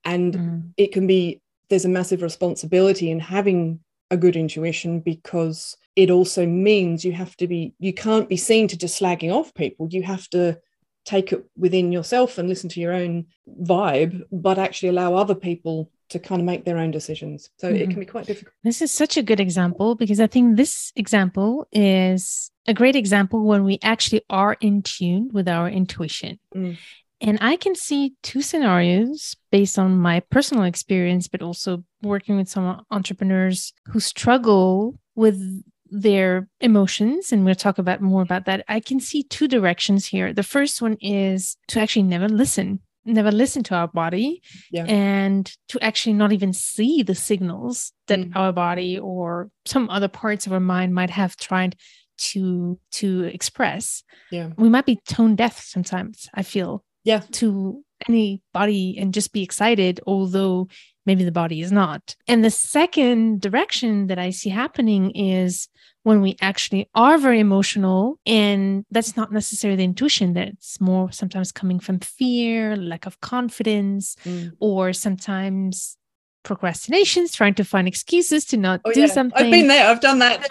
And 0.04 0.34
mm. 0.34 0.70
it 0.76 0.92
can 0.92 1.06
be, 1.06 1.40
there's 1.70 1.86
a 1.86 1.88
massive 1.88 2.20
responsibility 2.20 3.10
in 3.10 3.18
having 3.18 3.80
a 4.10 4.16
good 4.18 4.36
intuition 4.36 5.00
because 5.00 5.76
it 5.96 6.10
also 6.10 6.46
means 6.46 7.02
you 7.02 7.12
have 7.12 7.34
to 7.38 7.48
be, 7.48 7.74
you 7.78 7.94
can't 7.94 8.28
be 8.28 8.36
seen 8.36 8.68
to 8.68 8.76
just 8.76 9.00
slagging 9.00 9.32
off 9.32 9.54
people. 9.54 9.88
You 9.90 10.02
have 10.02 10.28
to 10.28 10.58
take 11.06 11.32
it 11.32 11.44
within 11.56 11.92
yourself 11.92 12.36
and 12.36 12.48
listen 12.48 12.68
to 12.70 12.80
your 12.80 12.92
own 12.92 13.26
vibe, 13.62 14.22
but 14.30 14.58
actually 14.58 14.90
allow 14.90 15.14
other 15.14 15.34
people 15.34 15.90
to 16.08 16.18
kind 16.18 16.40
of 16.40 16.46
make 16.46 16.64
their 16.64 16.78
own 16.78 16.90
decisions. 16.90 17.50
So 17.56 17.68
mm-hmm. 17.68 17.82
it 17.82 17.90
can 17.90 18.00
be 18.00 18.06
quite 18.06 18.26
difficult. 18.26 18.52
This 18.62 18.82
is 18.82 18.92
such 18.92 19.16
a 19.16 19.22
good 19.22 19.40
example 19.40 19.94
because 19.94 20.20
I 20.20 20.26
think 20.26 20.56
this 20.56 20.92
example 20.96 21.66
is 21.72 22.50
a 22.66 22.74
great 22.74 22.96
example 22.96 23.44
when 23.44 23.64
we 23.64 23.78
actually 23.82 24.22
are 24.28 24.56
in 24.60 24.82
tune 24.82 25.30
with 25.32 25.48
our 25.48 25.68
intuition. 25.68 26.38
Mm. 26.54 26.76
And 27.20 27.38
I 27.40 27.56
can 27.56 27.74
see 27.74 28.14
two 28.22 28.42
scenarios 28.42 29.36
based 29.50 29.78
on 29.78 29.96
my 29.96 30.20
personal 30.20 30.64
experience, 30.64 31.28
but 31.28 31.42
also 31.42 31.82
working 32.02 32.36
with 32.36 32.48
some 32.48 32.84
entrepreneurs 32.90 33.72
who 33.86 34.00
struggle 34.00 34.98
with 35.14 35.64
their 35.90 36.48
emotions. 36.60 37.32
And 37.32 37.44
we'll 37.44 37.54
talk 37.54 37.78
about 37.78 38.00
more 38.00 38.22
about 38.22 38.44
that. 38.46 38.64
I 38.68 38.80
can 38.80 39.00
see 39.00 39.22
two 39.22 39.48
directions 39.48 40.06
here. 40.06 40.32
The 40.32 40.42
first 40.42 40.82
one 40.82 40.96
is 41.00 41.56
to 41.68 41.80
actually 41.80 42.04
never 42.04 42.28
listen 42.28 42.80
never 43.06 43.30
listen 43.30 43.62
to 43.62 43.74
our 43.74 43.88
body 43.88 44.42
yeah. 44.70 44.84
and 44.84 45.56
to 45.68 45.78
actually 45.80 46.12
not 46.12 46.32
even 46.32 46.52
see 46.52 47.02
the 47.02 47.14
signals 47.14 47.92
that 48.08 48.18
mm. 48.18 48.32
our 48.34 48.52
body 48.52 48.98
or 48.98 49.48
some 49.64 49.88
other 49.90 50.08
parts 50.08 50.46
of 50.46 50.52
our 50.52 50.60
mind 50.60 50.92
might 50.92 51.10
have 51.10 51.36
tried 51.36 51.76
to 52.18 52.78
to 52.90 53.24
express 53.24 54.02
yeah 54.30 54.48
we 54.56 54.68
might 54.68 54.86
be 54.86 54.98
tone 55.06 55.36
deaf 55.36 55.60
sometimes 55.60 56.28
i 56.34 56.42
feel 56.42 56.82
yeah 57.04 57.20
to 57.30 57.84
any 58.08 58.40
body 58.52 58.96
and 58.98 59.14
just 59.14 59.32
be 59.32 59.42
excited 59.42 60.00
although 60.06 60.68
maybe 61.06 61.22
the 61.22 61.32
body 61.32 61.60
is 61.60 61.70
not. 61.70 62.16
And 62.26 62.44
the 62.44 62.50
second 62.50 63.40
direction 63.40 64.08
that 64.08 64.18
i 64.18 64.30
see 64.30 64.50
happening 64.50 65.10
is 65.12 65.68
when 66.02 66.20
we 66.20 66.36
actually 66.40 66.88
are 66.94 67.18
very 67.18 67.40
emotional 67.40 68.18
and 68.26 68.84
that's 68.92 69.16
not 69.16 69.32
necessarily 69.32 69.76
the 69.76 69.82
intuition 69.82 70.34
that's 70.34 70.80
more 70.80 71.10
sometimes 71.10 71.50
coming 71.50 71.80
from 71.80 71.98
fear 71.98 72.76
lack 72.76 73.06
of 73.06 73.20
confidence 73.20 74.16
mm. 74.24 74.52
or 74.60 74.92
sometimes 74.92 75.96
procrastinations 76.44 77.32
trying 77.32 77.54
to 77.54 77.64
find 77.64 77.88
excuses 77.88 78.44
to 78.44 78.56
not 78.56 78.80
oh, 78.84 78.92
do 78.92 79.00
yeah. 79.00 79.06
something. 79.08 79.46
i've 79.46 79.50
been 79.50 79.66
there. 79.66 79.90
I've 79.90 80.00
done 80.00 80.20
that 80.20 80.46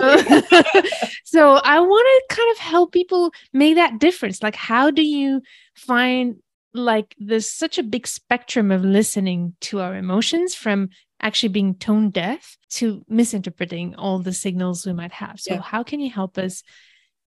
so 1.23 1.53
i 1.63 1.79
want 1.79 2.27
to 2.29 2.35
kind 2.35 2.51
of 2.51 2.57
help 2.57 2.91
people 2.91 3.31
make 3.53 3.75
that 3.75 3.97
difference. 3.97 4.43
Like 4.43 4.55
how 4.55 4.91
do 4.91 5.03
you 5.03 5.41
find 5.73 6.35
like 6.75 7.15
there's 7.17 7.49
such 7.49 7.77
a 7.77 7.83
big 7.83 8.07
spectrum 8.07 8.71
of 8.71 8.83
listening 8.83 9.55
to 9.61 9.81
our 9.81 9.95
emotions 9.95 10.55
from 10.55 10.89
actually 11.21 11.49
being 11.49 11.75
tone 11.75 12.09
deaf 12.09 12.57
to 12.69 13.03
misinterpreting 13.07 13.95
all 13.95 14.19
the 14.19 14.33
signals 14.33 14.85
we 14.85 14.93
might 14.93 15.13
have. 15.13 15.39
So, 15.39 15.55
yeah. 15.55 15.61
how 15.61 15.83
can 15.83 15.99
you 15.99 16.09
help 16.09 16.37
us 16.37 16.63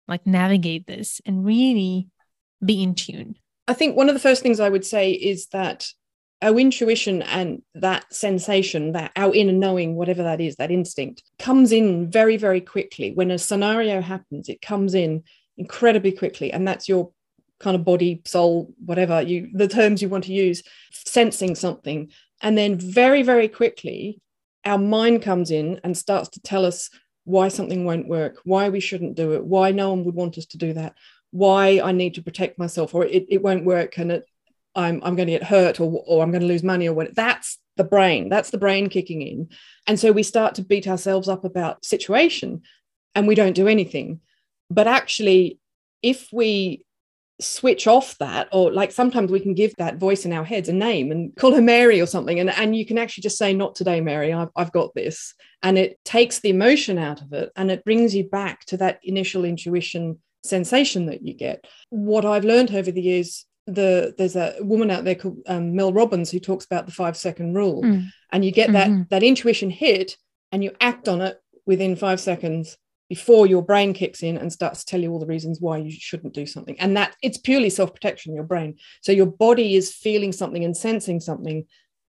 like 0.08 0.26
navigate 0.26 0.86
this 0.86 1.20
and 1.24 1.44
really 1.44 2.08
be 2.64 2.82
in 2.82 2.94
tune? 2.94 3.36
I 3.66 3.74
think 3.74 3.96
one 3.96 4.08
of 4.08 4.14
the 4.14 4.20
first 4.20 4.42
things 4.42 4.60
I 4.60 4.68
would 4.68 4.84
say 4.84 5.12
is 5.12 5.46
that 5.48 5.88
our 6.42 6.58
intuition 6.58 7.22
and 7.22 7.62
that 7.74 8.12
sensation, 8.12 8.92
that 8.92 9.12
our 9.16 9.34
inner 9.34 9.52
knowing, 9.52 9.94
whatever 9.94 10.22
that 10.22 10.40
is, 10.40 10.56
that 10.56 10.70
instinct, 10.70 11.22
comes 11.38 11.72
in 11.72 12.10
very, 12.10 12.36
very 12.36 12.60
quickly. 12.60 13.12
When 13.12 13.30
a 13.30 13.38
scenario 13.38 14.02
happens, 14.02 14.48
it 14.48 14.60
comes 14.60 14.94
in 14.94 15.22
incredibly 15.56 16.12
quickly. 16.12 16.52
And 16.52 16.68
that's 16.68 16.88
your 16.88 17.12
kind 17.61 17.76
of 17.76 17.84
body, 17.84 18.23
soul, 18.25 18.75
whatever 18.84 19.23
you, 19.23 19.50
the 19.54 19.68
terms 19.68 20.02
you 20.02 20.08
want 20.08 20.25
to 20.25 20.32
use, 20.32 20.62
sensing 20.92 21.54
something 21.54 22.11
and 22.44 22.58
then 22.58 22.78
very, 22.78 23.23
very 23.23 23.49
quickly, 23.49 24.20
our 24.66 24.78
mind 24.78 25.23
comes 25.23 25.50
in 25.50 25.80
and 25.82 25.96
starts 25.96 26.28
to 26.30 26.40
tell 26.40 26.66
us 26.66 26.90
why 27.25 27.49
something 27.49 27.87
won't 27.87 28.06
work, 28.06 28.38
why 28.44 28.68
we 28.68 28.80
shouldn't 28.80 29.16
do 29.16 29.32
it, 29.32 29.44
why 29.44 29.73
no 29.73 29.90
one 29.90 30.04
would 30.04 30.14
want 30.14 30.37
us 30.37 30.44
to 30.46 30.58
do 30.58 30.75
that, 30.75 30.94
why 31.30 31.80
I 31.82 31.92
need 31.92 32.14
to 32.14 32.23
protect 32.23 32.58
myself, 32.58 32.94
or 32.94 33.06
it, 33.06 33.25
it 33.30 33.42
won't 33.42 33.64
work 33.64 33.96
and 33.96 34.12
it, 34.12 34.26
I'm, 34.75 35.00
I'm 35.02 35.16
going 35.16 35.28
to 35.28 35.38
get 35.38 35.44
hurt 35.44 35.80
or, 35.80 36.04
or 36.06 36.23
I'm 36.23 36.32
going 36.32 36.42
to 36.42 36.46
lose 36.46 36.62
money 36.62 36.87
or 36.87 36.92
what. 36.92 37.14
That's 37.14 37.58
the 37.76 37.84
brain. 37.84 38.28
That's 38.28 38.50
the 38.50 38.58
brain 38.58 38.90
kicking 38.90 39.23
in. 39.23 39.49
And 39.87 39.99
so 39.99 40.12
we 40.12 40.23
start 40.23 40.56
to 40.56 40.62
beat 40.62 40.87
ourselves 40.87 41.28
up 41.28 41.44
about 41.44 41.84
situation 41.84 42.62
and 43.14 43.26
we 43.26 43.34
don't 43.34 43.54
do 43.54 43.68
anything. 43.68 44.20
But 44.68 44.87
actually, 44.87 45.61
if 46.02 46.28
we 46.30 46.84
switch 47.40 47.88
off 47.88 48.16
that 48.18 48.48
or 48.52 48.72
like 48.72 48.92
sometimes 48.92 49.30
we 49.30 49.40
can 49.40 49.54
give 49.54 49.74
that 49.76 49.98
voice 49.98 50.24
in 50.24 50.32
our 50.32 50.44
heads 50.44 50.68
a 50.68 50.72
name 50.72 51.10
and 51.10 51.34
call 51.36 51.52
her 51.52 51.60
mary 51.60 52.00
or 52.00 52.06
something 52.06 52.38
and, 52.38 52.48
and 52.50 52.76
you 52.76 52.86
can 52.86 52.96
actually 52.96 53.22
just 53.22 53.36
say 53.38 53.52
not 53.52 53.74
today 53.74 54.00
mary 54.00 54.32
I've, 54.32 54.50
I've 54.54 54.70
got 54.70 54.94
this 54.94 55.34
and 55.60 55.76
it 55.76 55.98
takes 56.04 56.38
the 56.38 56.50
emotion 56.50 56.96
out 56.96 57.22
of 57.22 57.32
it 57.32 57.50
and 57.56 57.72
it 57.72 57.84
brings 57.84 58.14
you 58.14 58.28
back 58.28 58.64
to 58.66 58.76
that 58.76 59.00
initial 59.02 59.44
intuition 59.44 60.20
sensation 60.44 61.06
that 61.06 61.26
you 61.26 61.34
get 61.34 61.64
what 61.90 62.24
i've 62.24 62.44
learned 62.44 62.72
over 62.72 62.92
the 62.92 63.02
years 63.02 63.46
the 63.66 64.14
there's 64.16 64.36
a 64.36 64.54
woman 64.60 64.90
out 64.90 65.04
there 65.04 65.16
called 65.16 65.38
um, 65.48 65.74
mel 65.74 65.92
robbins 65.92 66.30
who 66.30 66.38
talks 66.38 66.64
about 66.64 66.86
the 66.86 66.92
five 66.92 67.16
second 67.16 67.54
rule 67.54 67.82
mm. 67.82 68.06
and 68.30 68.44
you 68.44 68.52
get 68.52 68.70
that 68.72 68.88
mm-hmm. 68.88 69.02
that 69.10 69.24
intuition 69.24 69.70
hit 69.70 70.16
and 70.52 70.62
you 70.62 70.70
act 70.80 71.08
on 71.08 71.20
it 71.20 71.40
within 71.66 71.96
five 71.96 72.20
seconds 72.20 72.76
before 73.08 73.46
your 73.46 73.62
brain 73.62 73.92
kicks 73.92 74.23
in 74.23 74.38
and 74.38 74.52
starts 74.52 74.80
to 74.80 74.87
tell 74.87 75.00
you 75.00 75.12
all 75.12 75.18
the 75.18 75.26
reasons 75.26 75.61
why 75.61 75.76
you 75.76 75.90
shouldn't 75.90 76.34
do 76.34 76.46
something. 76.46 76.78
And 76.80 76.96
that 76.96 77.14
it's 77.23 77.38
purely 77.38 77.70
self-protection 77.70 78.34
your 78.34 78.44
brain. 78.44 78.76
So 79.02 79.12
your 79.12 79.26
body 79.26 79.76
is 79.76 79.94
feeling 79.94 80.32
something 80.32 80.64
and 80.64 80.76
sensing 80.76 81.20
something 81.20 81.66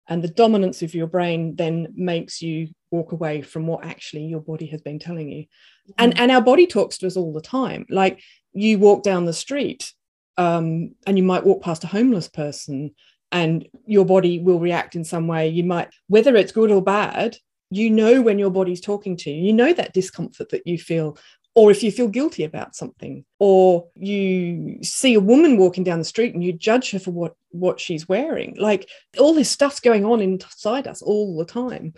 and 0.08 0.22
the 0.22 0.28
dominance 0.28 0.82
of 0.82 0.94
your 0.94 1.06
brain 1.06 1.56
then 1.56 1.88
makes 1.94 2.42
you 2.42 2.68
walk 2.90 3.12
away 3.12 3.42
from 3.42 3.66
what 3.66 3.84
actually 3.84 4.24
your 4.24 4.40
body 4.40 4.66
has 4.66 4.82
been 4.82 4.98
telling 4.98 5.30
you. 5.30 5.42
Mm-hmm. 5.44 5.92
and 5.98 6.18
and 6.18 6.30
our 6.30 6.40
body 6.40 6.66
talks 6.66 6.98
to 6.98 7.06
us 7.06 7.16
all 7.16 7.32
the 7.32 7.40
time. 7.40 7.86
Like 7.88 8.22
you 8.52 8.78
walk 8.78 9.02
down 9.02 9.24
the 9.24 9.32
street 9.32 9.92
um, 10.36 10.94
and 11.06 11.16
you 11.16 11.24
might 11.24 11.44
walk 11.44 11.62
past 11.62 11.84
a 11.84 11.88
homeless 11.88 12.28
person 12.28 12.94
and 13.32 13.66
your 13.86 14.04
body 14.04 14.38
will 14.38 14.60
react 14.60 14.94
in 14.94 15.04
some 15.04 15.26
way. 15.26 15.48
You 15.48 15.64
might 15.64 15.88
whether 16.08 16.36
it's 16.36 16.52
good 16.52 16.70
or 16.70 16.82
bad 16.82 17.36
you 17.74 17.90
know 17.90 18.22
when 18.22 18.38
your 18.38 18.50
body's 18.50 18.80
talking 18.80 19.16
to 19.16 19.30
you. 19.30 19.46
You 19.46 19.52
know 19.52 19.72
that 19.72 19.92
discomfort 19.92 20.50
that 20.50 20.66
you 20.66 20.78
feel 20.78 21.18
or 21.56 21.70
if 21.70 21.82
you 21.82 21.92
feel 21.92 22.08
guilty 22.08 22.42
about 22.44 22.74
something 22.74 23.24
or 23.38 23.88
you 23.94 24.78
see 24.82 25.14
a 25.14 25.20
woman 25.20 25.56
walking 25.56 25.84
down 25.84 26.00
the 26.00 26.04
street 26.04 26.34
and 26.34 26.42
you 26.42 26.52
judge 26.52 26.90
her 26.90 26.98
for 26.98 27.10
what 27.10 27.34
what 27.50 27.80
she's 27.80 28.08
wearing. 28.08 28.56
Like 28.58 28.88
all 29.18 29.34
this 29.34 29.50
stuff's 29.50 29.80
going 29.80 30.04
on 30.04 30.20
inside 30.20 30.86
us 30.86 31.02
all 31.02 31.36
the 31.36 31.44
time. 31.44 31.94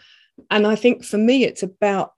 And 0.50 0.66
i 0.66 0.75
think 0.75 1.04
for 1.04 1.18
me 1.18 1.45
it's 1.45 1.62
about 1.62 2.12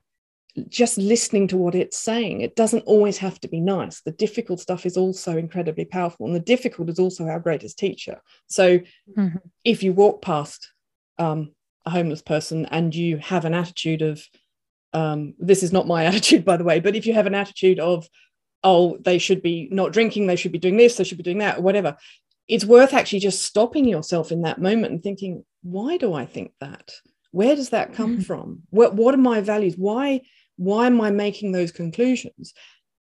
just 0.69 0.99
listening 0.99 1.47
to 1.49 1.57
what 1.57 1.75
it's 1.75 1.99
saying. 1.99 2.41
It 2.41 2.57
doesn't 2.57 2.81
always 2.81 3.19
have 3.19 3.41
to 3.41 3.49
be 3.49 3.61
nice. 3.61 4.01
The 4.01 4.11
difficult 4.11 4.59
stuff 4.61 4.87
is 4.87 4.97
also 4.97 5.37
incredibly 5.37 5.85
powerful 5.85 6.27
and 6.27 6.35
the 6.35 6.41
difficult 6.41 6.91
is 6.91 6.99
also 6.99 7.27
our 7.27 7.39
greatest 7.39 7.79
teacher. 7.79 8.21
So 8.49 8.79
mm-hmm. 8.79 9.39
if 9.65 9.85
you 9.85 9.93
walk 9.93 10.23
past 10.23 10.73
um, 11.19 11.53
a 11.89 11.91
homeless 11.91 12.23
person 12.23 12.67
and 12.67 12.95
you 12.95 13.17
have 13.19 13.45
an 13.45 13.55
attitude 13.55 14.03
of 14.03 14.23
um, 14.93 15.35
this 15.39 15.63
is 15.63 15.73
not 15.73 15.87
my 15.87 16.05
attitude 16.11 16.45
by 16.45 16.57
the 16.57 16.65
way 16.65 16.81
but 16.81 16.95
if 16.95 17.07
you 17.07 17.15
have 17.15 17.27
an 17.27 17.35
attitude 17.35 17.81
of 17.81 18.09
oh 18.65 18.99
they 19.01 19.19
should 19.19 19.43
be 19.43 19.69
not 19.71 19.93
drinking 19.93 20.27
they 20.27 20.37
should 20.37 20.53
be 20.53 20.59
doing 20.59 20.77
this 20.77 20.97
they 20.97 21.05
should 21.05 21.19
be 21.19 21.25
doing 21.25 21.39
that 21.39 21.59
or 21.59 21.63
whatever 21.63 21.97
it's 22.49 22.65
worth 22.65 22.95
actually 22.95 23.21
just 23.21 23.43
stopping 23.43 23.87
yourself 23.87 24.33
in 24.33 24.43
that 24.43 24.61
moment 24.61 24.93
and 24.93 25.03
thinking 25.03 25.45
why 25.63 25.97
do 25.97 26.15
i 26.15 26.25
think 26.25 26.53
that? 26.61 26.93
Where 27.31 27.55
does 27.55 27.71
that 27.71 27.93
come 27.93 28.15
mm-hmm. 28.15 28.23
from? 28.23 28.63
What, 28.71 28.95
what 28.95 29.15
are 29.15 29.19
my 29.19 29.41
values? 29.41 29.75
Why 29.77 30.23
why 30.57 30.87
am 30.87 31.01
i 31.01 31.11
making 31.11 31.53
those 31.53 31.71
conclusions? 31.71 32.53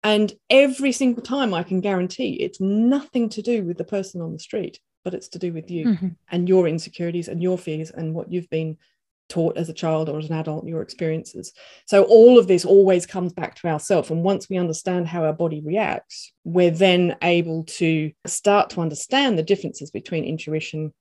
And 0.04 0.32
every 0.50 0.92
single 0.92 1.24
time 1.24 1.54
i 1.54 1.64
can 1.64 1.82
guarantee 1.82 2.34
it's 2.34 2.62
nothing 2.62 3.30
to 3.30 3.42
do 3.42 3.64
with 3.64 3.78
the 3.78 3.84
person 3.84 4.22
on 4.22 4.34
the 4.34 4.40
street 4.40 4.80
but 5.08 5.14
it's 5.14 5.30
to 5.30 5.40
do 5.40 5.54
with 5.54 5.72
you 5.72 5.86
Mhm. 5.88 6.16
and 6.34 6.50
your 6.50 6.68
insecurities 6.68 7.30
and 7.30 7.42
your 7.42 7.58
fears 7.58 7.92
and 7.92 8.14
what 8.14 8.30
you've 8.30 8.50
been 8.50 8.76
taught 9.30 9.56
as 9.56 9.70
a 9.70 9.74
child 9.74 10.10
or 10.10 10.20
as 10.20 10.30
an 10.30 10.36
adult, 10.36 10.68
your 10.68 10.82
experiences. 10.82 11.54
So 11.86 12.04
all 12.04 12.38
of 12.38 12.48
this 12.48 12.66
always 12.66 13.06
comes 13.06 13.32
back 13.32 13.56
to 13.56 13.70
ourself. 13.70 14.12
And 14.12 14.22
once 14.22 14.50
we 14.50 14.58
understand 14.58 15.08
how 15.08 15.24
our 15.24 15.32
body 15.32 15.62
reacts, 15.62 16.34
we're 16.44 16.72
then 16.72 17.16
able 17.22 17.64
to 17.80 18.12
start 18.26 18.70
to 18.72 18.82
understand 18.82 19.38
the 19.38 19.44
differences 19.44 19.92
between 19.92 20.26
intuition, 20.26 20.94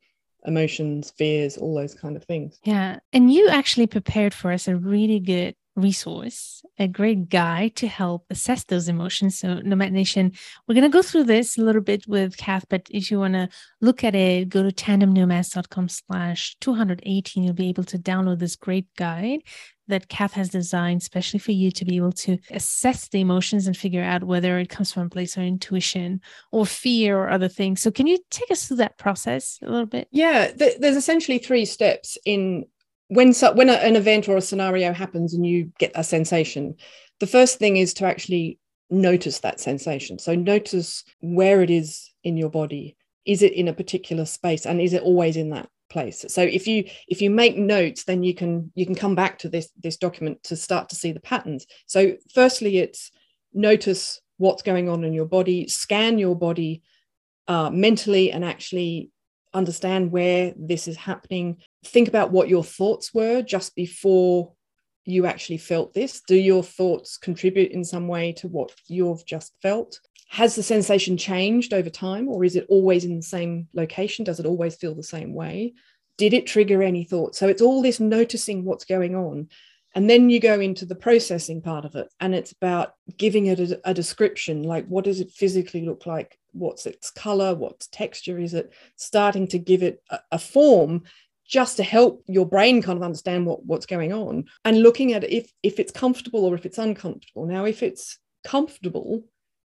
emotions, 0.44 1.10
fears, 1.18 1.56
all 1.56 1.75
those 1.75 1.94
kind 1.94 2.16
of 2.16 2.22
things. 2.26 2.60
Yeah. 2.62 3.00
And 3.12 3.32
you 3.32 3.48
actually 3.48 3.88
prepared 3.88 4.34
for 4.34 4.52
us 4.52 4.68
a 4.68 4.76
really 4.76 5.18
good 5.18 5.56
resource, 5.76 6.62
a 6.78 6.88
great 6.88 7.28
guide 7.28 7.76
to 7.76 7.87
help 7.87 8.25
assess 8.30 8.64
those 8.64 8.88
emotions. 8.88 9.38
So, 9.38 9.61
Nomad 9.61 9.92
Nation, 9.92 10.33
we're 10.66 10.75
going 10.75 10.90
to 10.90 10.97
go 10.97 11.02
through 11.02 11.25
this 11.25 11.59
a 11.59 11.62
little 11.62 11.83
bit 11.83 12.09
with 12.09 12.37
Kath, 12.37 12.66
but 12.68 12.87
if 12.90 13.11
you 13.11 13.18
want 13.18 13.35
to 13.35 13.49
look 13.80 14.02
at 14.02 14.14
it, 14.14 14.49
go 14.49 14.62
to 14.62 14.71
tandemnomads.com 14.71 15.88
slash 15.88 16.56
218. 16.61 17.45
You'll 17.45 17.54
be 17.54 17.68
able 17.68 17.85
to 17.85 17.99
download 17.99 18.38
this 18.38 18.56
great 18.56 18.87
guide 18.97 19.42
that 19.88 20.09
Kath 20.09 20.33
has 20.33 20.49
designed, 20.49 21.00
especially 21.00 21.38
for 21.38 21.52
you 21.52 21.71
to 21.71 21.85
be 21.85 21.97
able 21.97 22.12
to 22.12 22.38
assess 22.50 23.09
the 23.09 23.21
emotions 23.21 23.66
and 23.66 23.76
figure 23.76 24.02
out 24.02 24.25
whether 24.25 24.59
it 24.59 24.68
comes 24.68 24.92
from 24.92 25.06
a 25.06 25.11
place 25.11 25.37
of 25.37 25.45
intuition 25.45 26.21
or 26.50 26.66
fear 26.66 27.16
or 27.16 27.30
other 27.30 27.49
things. 27.49 27.80
So, 27.80 27.90
can 27.90 28.06
you 28.06 28.18
take 28.30 28.50
us 28.50 28.66
through 28.66 28.78
that 28.78 28.99
process 28.99 29.59
a 29.62 29.71
little 29.71 29.87
bit? 29.87 30.09
Yeah, 30.11 30.50
th- 30.50 30.78
there's 30.78 30.97
essentially 30.97 31.38
three 31.38 31.64
steps 31.64 32.18
in 32.25 32.64
when 33.08 33.32
so, 33.32 33.52
when 33.52 33.68
a, 33.68 33.75
an 33.75 33.96
event 33.96 34.28
or 34.28 34.36
a 34.36 34.42
scenario 34.42 34.92
happens 34.92 35.34
and 35.34 35.46
you 35.46 35.72
get 35.78 35.92
a 35.94 36.04
sensation. 36.04 36.75
The 37.18 37.26
first 37.26 37.58
thing 37.58 37.76
is 37.76 37.94
to 37.94 38.06
actually 38.06 38.58
notice 38.90 39.40
that 39.40 39.60
sensation. 39.60 40.18
So 40.18 40.34
notice 40.34 41.04
where 41.20 41.62
it 41.62 41.70
is 41.70 42.12
in 42.25 42.36
your 42.36 42.50
body. 42.50 42.96
Is 43.25 43.42
it 43.42 43.52
in 43.54 43.68
a 43.68 43.72
particular 43.72 44.25
space, 44.25 44.66
and 44.66 44.80
is 44.80 44.92
it 44.92 45.02
always 45.02 45.36
in 45.36 45.50
that 45.50 45.68
place? 45.90 46.25
So 46.28 46.42
if 46.42 46.66
you 46.66 46.84
if 47.08 47.20
you 47.20 47.30
make 47.30 47.56
notes, 47.56 48.04
then 48.04 48.22
you 48.22 48.34
can 48.34 48.70
you 48.75 48.86
can 48.86 48.94
come 48.94 49.14
back 49.14 49.38
to 49.40 49.48
this 49.48 49.70
this 49.82 49.96
document 49.96 50.42
to 50.44 50.56
start 50.56 50.88
to 50.90 50.96
see 50.96 51.12
the 51.12 51.20
patterns. 51.20 51.66
So 51.86 52.16
firstly, 52.32 52.78
it's 52.78 53.10
notice 53.52 54.20
what's 54.38 54.62
going 54.62 54.88
on 54.88 55.02
in 55.02 55.12
your 55.12 55.25
body, 55.25 55.66
scan 55.66 56.18
your 56.18 56.36
body 56.36 56.82
uh, 57.48 57.70
mentally, 57.70 58.30
and 58.30 58.44
actually 58.44 59.10
understand 59.56 60.12
where 60.12 60.52
this 60.56 60.86
is 60.86 60.96
happening. 60.96 61.56
Think 61.84 62.08
about 62.08 62.30
what 62.30 62.48
your 62.48 62.62
thoughts 62.62 63.12
were 63.14 63.42
just 63.42 63.75
before 63.75 64.52
you 65.04 65.25
actually 65.26 65.58
felt 65.58 65.94
this. 65.94 66.20
Do 66.26 66.36
your 66.36 66.62
thoughts 66.62 67.16
contribute 67.16 67.72
in 67.72 67.84
some 67.84 68.08
way 68.08 68.32
to 68.34 68.48
what 68.48 68.72
you've 68.88 69.25
just 69.25 69.52
felt? 69.62 70.00
Has 70.28 70.56
the 70.56 70.62
sensation 70.62 71.16
changed 71.16 71.72
over 71.72 71.88
time, 71.88 72.28
or 72.28 72.44
is 72.44 72.56
it 72.56 72.66
always 72.68 73.04
in 73.04 73.16
the 73.16 73.22
same 73.22 73.68
location? 73.72 74.25
Does 74.25 74.40
it 74.40 74.46
always 74.46 74.75
feel 74.75 74.94
the 74.94 75.02
same 75.02 75.32
way? 75.32 75.75
Did 76.18 76.34
it 76.34 76.46
trigger 76.46 76.82
any 76.82 77.04
thoughts? 77.04 77.38
So 77.38 77.46
it's 77.48 77.62
all 77.62 77.80
this 77.80 78.00
noticing 78.00 78.64
what's 78.64 78.84
going 78.84 79.14
on. 79.14 79.48
And 79.96 80.10
then 80.10 80.28
you 80.28 80.40
go 80.40 80.60
into 80.60 80.84
the 80.84 80.94
processing 80.94 81.62
part 81.62 81.86
of 81.86 81.94
it, 81.96 82.08
and 82.20 82.34
it's 82.34 82.52
about 82.52 82.92
giving 83.16 83.46
it 83.46 83.58
a, 83.58 83.80
a 83.82 83.94
description 83.94 84.62
like 84.62 84.86
what 84.86 85.04
does 85.04 85.20
it 85.20 85.32
physically 85.32 85.86
look 85.86 86.04
like? 86.04 86.38
What's 86.52 86.84
its 86.84 87.10
color? 87.10 87.54
What 87.54 87.88
texture 87.90 88.38
is 88.38 88.52
it? 88.52 88.74
Starting 88.96 89.48
to 89.48 89.58
give 89.58 89.82
it 89.82 90.02
a, 90.10 90.18
a 90.32 90.38
form 90.38 91.04
just 91.48 91.78
to 91.78 91.82
help 91.82 92.22
your 92.26 92.44
brain 92.44 92.82
kind 92.82 92.98
of 92.98 93.04
understand 93.04 93.46
what, 93.46 93.64
what's 93.64 93.86
going 93.86 94.12
on 94.12 94.44
and 94.64 94.82
looking 94.82 95.14
at 95.14 95.24
if 95.24 95.50
if 95.62 95.80
it's 95.80 95.92
comfortable 95.92 96.44
or 96.44 96.54
if 96.54 96.66
it's 96.66 96.78
uncomfortable. 96.78 97.46
Now, 97.46 97.64
if 97.64 97.82
it's 97.82 98.18
comfortable, 98.44 99.22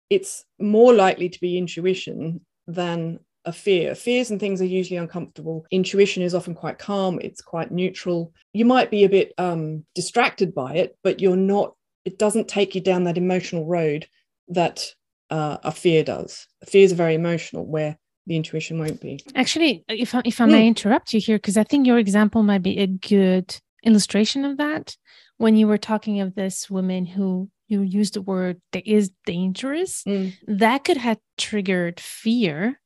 it's 0.09 0.43
more 0.59 0.95
likely 0.95 1.29
to 1.29 1.39
be 1.39 1.59
intuition 1.59 2.41
than 2.65 3.19
a 3.47 3.53
fear. 3.53 3.95
Fears 3.95 4.29
and 4.29 4.39
things 4.39 4.61
are 4.61 4.65
usually 4.65 4.97
uncomfortable. 4.97 5.65
Intuition 5.71 6.21
is 6.21 6.35
often 6.35 6.53
quite 6.53 6.77
calm, 6.77 7.17
it's 7.21 7.41
quite 7.41 7.71
neutral. 7.71 8.33
You 8.53 8.65
might 8.65 8.91
be 8.91 9.05
a 9.05 9.09
bit 9.09 9.33
um, 9.37 9.85
distracted 9.95 10.53
by 10.53 10.75
it, 10.75 10.97
but 11.01 11.19
you're 11.21 11.37
not, 11.37 11.73
it 12.05 12.19
doesn't 12.19 12.47
take 12.49 12.75
you 12.75 12.81
down 12.81 13.05
that 13.05 13.17
emotional 13.17 13.65
road 13.65 14.07
that 14.49 14.93
uh, 15.29 15.57
a 15.63 15.71
fear 15.71 16.03
does. 16.03 16.45
Fears 16.65 16.91
are 16.91 16.95
very 16.95 17.15
emotional, 17.15 17.65
where 17.65 17.97
the 18.27 18.35
intuition 18.35 18.77
won't 18.79 18.99
be. 19.01 19.19
Actually, 19.35 19.83
if 19.87 20.13
I, 20.13 20.21
if 20.25 20.41
I 20.41 20.45
may 20.45 20.67
interrupt 20.67 21.13
you 21.13 21.21
here, 21.21 21.37
because 21.37 21.57
I 21.57 21.63
think 21.63 21.87
your 21.87 21.97
example 21.97 22.43
might 22.43 22.61
be 22.63 22.77
a 22.79 22.87
good 22.87 23.55
illustration 23.83 24.43
of 24.43 24.57
that. 24.57 24.95
When 25.37 25.55
you 25.55 25.67
were 25.67 25.77
talking 25.77 26.19
of 26.19 26.35
this 26.35 26.69
woman 26.69 27.05
who 27.05 27.49
you 27.69 27.81
used 27.81 28.15
the 28.15 28.21
word 28.21 28.61
that 28.73 28.85
is 28.87 29.11
dangerous, 29.25 30.03
Mm. 30.05 30.33
that 30.47 30.83
could 30.83 30.97
have 30.97 31.19
triggered 31.37 31.99
fear. 31.99 32.79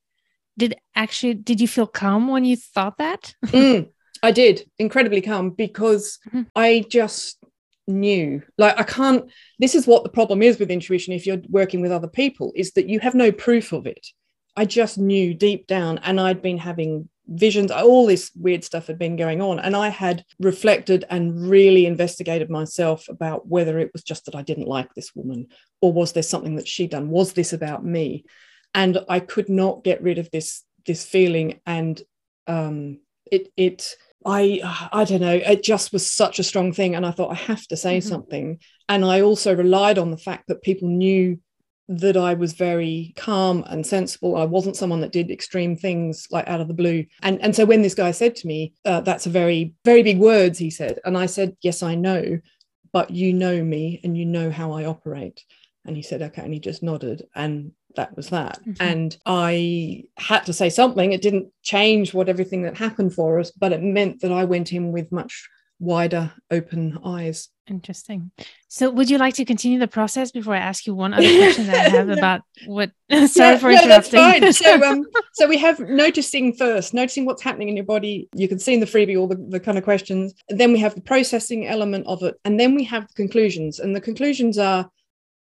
Did 0.57 0.75
actually 0.95 1.35
did 1.35 1.61
you 1.61 1.67
feel 1.67 1.87
calm 1.87 2.27
when 2.27 2.45
you 2.45 2.55
thought 2.57 2.97
that? 2.97 3.33
Mm, 3.47 3.89
I 4.23 4.31
did 4.31 4.69
incredibly 4.77 5.21
calm 5.21 5.51
because 5.51 6.19
Mhm. 6.31 6.47
I 6.55 6.85
just 6.89 7.37
knew 7.87 8.41
like 8.57 8.79
I 8.79 8.83
can't 8.83 9.29
this 9.59 9.73
is 9.75 9.87
what 9.87 10.03
the 10.03 10.09
problem 10.09 10.41
is 10.41 10.59
with 10.59 10.69
intuition 10.71 11.13
if 11.13 11.25
you're 11.25 11.41
working 11.49 11.81
with 11.81 11.91
other 11.91 12.07
people 12.07 12.53
is 12.55 12.71
that 12.73 12.87
you 12.87 12.99
have 12.99 13.15
no 13.15 13.31
proof 13.31 13.73
of 13.73 13.87
it. 13.87 14.05
I 14.55 14.65
just 14.65 14.97
knew 14.97 15.33
deep 15.33 15.65
down 15.67 15.97
and 16.03 16.19
I'd 16.19 16.41
been 16.41 16.57
having 16.59 17.09
visions 17.27 17.71
all 17.71 18.05
this 18.05 18.31
weird 18.35 18.63
stuff 18.63 18.87
had 18.87 18.99
been 18.99 19.15
going 19.15 19.41
on 19.41 19.59
and 19.59 19.75
I 19.75 19.89
had 19.89 20.25
reflected 20.39 21.05
and 21.09 21.49
really 21.49 21.85
investigated 21.85 22.49
myself 22.49 23.07
about 23.09 23.47
whether 23.47 23.79
it 23.79 23.91
was 23.93 24.03
just 24.03 24.25
that 24.25 24.35
I 24.35 24.41
didn't 24.41 24.67
like 24.67 24.93
this 24.93 25.15
woman 25.15 25.47
or 25.81 25.91
was 25.93 26.11
there 26.13 26.23
something 26.23 26.57
that 26.57 26.67
she'd 26.67 26.91
done 26.91 27.09
was 27.09 27.33
this 27.33 27.53
about 27.53 27.83
me 27.85 28.25
and 28.73 28.99
I 29.09 29.19
could 29.19 29.49
not 29.49 29.83
get 29.83 30.01
rid 30.01 30.17
of 30.17 30.29
this 30.31 30.63
this 30.85 31.05
feeling. 31.05 31.59
And 31.65 32.01
um 32.47 32.99
it 33.31 33.51
it 33.57 33.95
I 34.25 34.61
I 34.91 35.03
don't 35.03 35.21
know 35.21 35.35
it 35.35 35.63
just 35.63 35.93
was 35.93 36.09
such 36.09 36.39
a 36.39 36.43
strong 36.43 36.73
thing. 36.73 36.95
And 36.95 37.05
I 37.05 37.11
thought 37.11 37.31
I 37.31 37.35
have 37.35 37.65
to 37.67 37.77
say 37.77 37.97
Mhm. 37.97 38.03
something. 38.03 38.59
And 38.89 39.05
I 39.05 39.21
also 39.21 39.55
relied 39.55 39.97
on 39.97 40.11
the 40.11 40.17
fact 40.17 40.47
that 40.47 40.61
people 40.61 40.87
knew 40.89 41.39
that 41.87 42.15
I 42.15 42.35
was 42.35 42.53
very 42.53 43.13
calm 43.17 43.65
and 43.67 43.85
sensible. 43.85 44.37
I 44.37 44.45
wasn't 44.45 44.77
someone 44.77 45.01
that 45.01 45.11
did 45.11 45.29
extreme 45.29 45.75
things 45.75 46.27
like 46.31 46.47
out 46.47 46.61
of 46.61 46.67
the 46.67 46.73
blue. 46.73 47.05
And 47.21 47.41
and 47.41 47.55
so 47.55 47.65
when 47.65 47.81
this 47.81 47.95
guy 47.95 48.11
said 48.11 48.35
to 48.37 48.47
me 48.47 48.73
uh, 48.85 49.01
that's 49.01 49.25
a 49.25 49.29
very 49.29 49.73
very 49.85 50.03
big 50.03 50.17
words 50.19 50.57
he 50.59 50.69
said 50.69 50.99
and 51.03 51.17
I 51.17 51.25
said 51.25 51.55
yes 51.61 51.83
I 51.83 51.95
know 51.95 52.39
but 52.93 53.11
you 53.11 53.33
know 53.33 53.63
me 53.63 53.99
and 54.03 54.17
you 54.17 54.25
know 54.25 54.49
how 54.51 54.71
I 54.73 54.85
operate. 54.85 55.43
And 55.85 55.95
he 55.95 56.01
said 56.03 56.21
okay 56.21 56.43
and 56.43 56.53
he 56.53 56.59
just 56.59 56.83
nodded. 56.83 57.27
And 57.35 57.71
that 57.95 58.15
was 58.15 58.29
that 58.29 58.59
Mhm. 58.65 58.77
and 58.79 59.17
i 59.25 60.03
had 60.17 60.45
to 60.45 60.53
say 60.53 60.69
something 60.69 61.11
it 61.11 61.21
didn't 61.21 61.47
change 61.63 62.13
what 62.13 62.29
everything 62.29 62.63
that 62.63 62.77
happened 62.77 63.13
for 63.13 63.39
us 63.39 63.51
but 63.51 63.71
it 63.73 63.81
meant 63.81 64.21
that 64.21 64.31
i 64.31 64.43
went 64.45 64.71
in 64.71 64.91
with 64.91 65.11
much 65.11 65.47
wider 65.79 66.31
open 66.51 66.97
eyes 67.05 67.49
Interesting. 67.67 68.31
So, 68.67 68.89
would 68.89 69.09
you 69.09 69.17
like 69.17 69.35
to 69.35 69.45
continue 69.45 69.79
the 69.79 69.87
process 69.87 70.29
before 70.31 70.53
I 70.53 70.57
ask 70.57 70.85
you 70.85 70.93
one 70.93 71.13
other 71.13 71.37
question 71.37 71.67
that 71.67 71.75
I 71.85 71.89
have 71.89 72.07
No. 72.07 72.13
about 72.13 72.41
what? 72.65 72.91
Sorry 73.09 73.53
Yeah, 73.53 73.57
for 73.57 73.71
no, 73.71 73.87
that's 73.87 74.09
fine. 74.09 74.51
So, 74.51 74.83
um, 74.89 75.05
so 75.33 75.47
we 75.47 75.57
have 75.59 75.79
noticing 75.79 76.51
first, 76.53 76.93
noticing 76.93 77.23
what's 77.23 77.41
happening 77.41 77.69
in 77.69 77.77
your 77.77 77.85
body. 77.85 78.27
You 78.35 78.49
can 78.49 78.59
see 78.59 78.73
in 78.73 78.81
the 78.81 78.85
freebie 78.87 79.17
all 79.17 79.27
the, 79.27 79.37
the 79.47 79.59
kind 79.61 79.77
of 79.77 79.85
questions. 79.85 80.33
Then 80.49 80.73
we 80.73 80.79
have 80.79 80.95
the 80.95 81.01
processing 81.01 81.65
element 81.65 82.07
of 82.07 82.23
it, 82.23 82.35
and 82.43 82.59
then 82.59 82.75
we 82.75 82.83
have 82.85 83.07
the 83.07 83.13
conclusions. 83.13 83.79
And 83.79 83.95
the 83.95 84.01
conclusions 84.01 84.57
are, 84.57 84.89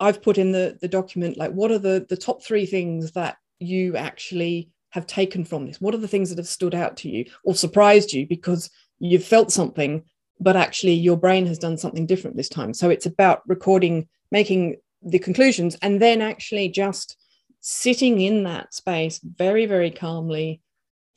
I've 0.01 0.23
put 0.23 0.39
in 0.39 0.53
the 0.53 0.79
the 0.81 0.89
document 0.89 1.37
like 1.37 1.53
what 1.53 1.71
are 1.71 1.79
the 1.79 2.07
the 2.09 2.17
top 2.17 2.43
three 2.43 2.67
things 2.67 3.13
that 3.13 3.37
you 3.59 3.97
actually 3.97 4.71
have 4.91 5.07
taken 5.07 5.45
from 5.45 5.67
this? 5.67 5.81
What 5.81 5.95
are 5.95 5.99
the 5.99 6.09
things 6.09 6.31
that 6.31 6.39
have 6.39 6.47
stood 6.47 6.75
out 6.75 6.97
to 6.99 7.09
you 7.09 7.25
or 7.45 7.55
surprised 7.55 8.13
you 8.13 8.27
because 8.27 8.71
you've 9.01 9.25
felt 9.25 9.51
something, 9.51 10.05
but 10.39 10.57
actually 10.57 10.93
your 10.93 11.17
brain 11.17 11.47
has 11.47 11.59
done 11.59 11.77
something 11.77 12.07
different 12.07 12.37
this 12.37 12.49
time? 12.49 12.73
So 12.73 12.91
it's 12.91 13.07
about 13.07 13.43
recording, 13.47 14.09
making 14.31 14.77
the 15.03 15.19
conclusions, 15.19 15.77
and 15.83 16.01
then 16.01 16.23
actually 16.23 16.69
just 16.69 17.17
sitting 17.61 18.21
in 18.21 18.45
that 18.45 18.73
space 18.73 19.19
very, 19.19 19.67
very 19.67 19.91
calmly, 19.91 20.61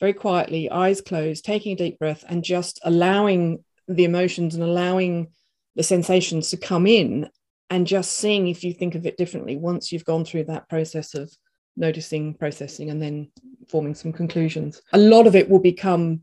very 0.00 0.12
quietly, 0.12 0.70
eyes 0.70 1.00
closed, 1.00 1.44
taking 1.44 1.72
a 1.72 1.76
deep 1.76 1.98
breath, 1.98 2.24
and 2.28 2.42
just 2.42 2.80
allowing 2.82 3.62
the 3.86 4.04
emotions 4.04 4.54
and 4.54 4.64
allowing 4.64 5.28
the 5.76 5.82
sensations 5.82 6.50
to 6.50 6.56
come 6.56 6.86
in 6.86 7.28
and 7.70 7.86
just 7.86 8.12
seeing 8.12 8.48
if 8.48 8.64
you 8.64 8.72
think 8.72 8.94
of 8.94 9.06
it 9.06 9.16
differently 9.16 9.56
once 9.56 9.92
you've 9.92 10.04
gone 10.04 10.24
through 10.24 10.44
that 10.44 10.68
process 10.68 11.14
of 11.14 11.30
noticing, 11.76 12.34
processing, 12.34 12.90
and 12.90 13.00
then 13.00 13.30
forming 13.68 13.94
some 13.94 14.12
conclusions. 14.12 14.82
A 14.92 14.98
lot 14.98 15.26
of 15.26 15.36
it 15.36 15.48
will 15.48 15.60
become 15.60 16.22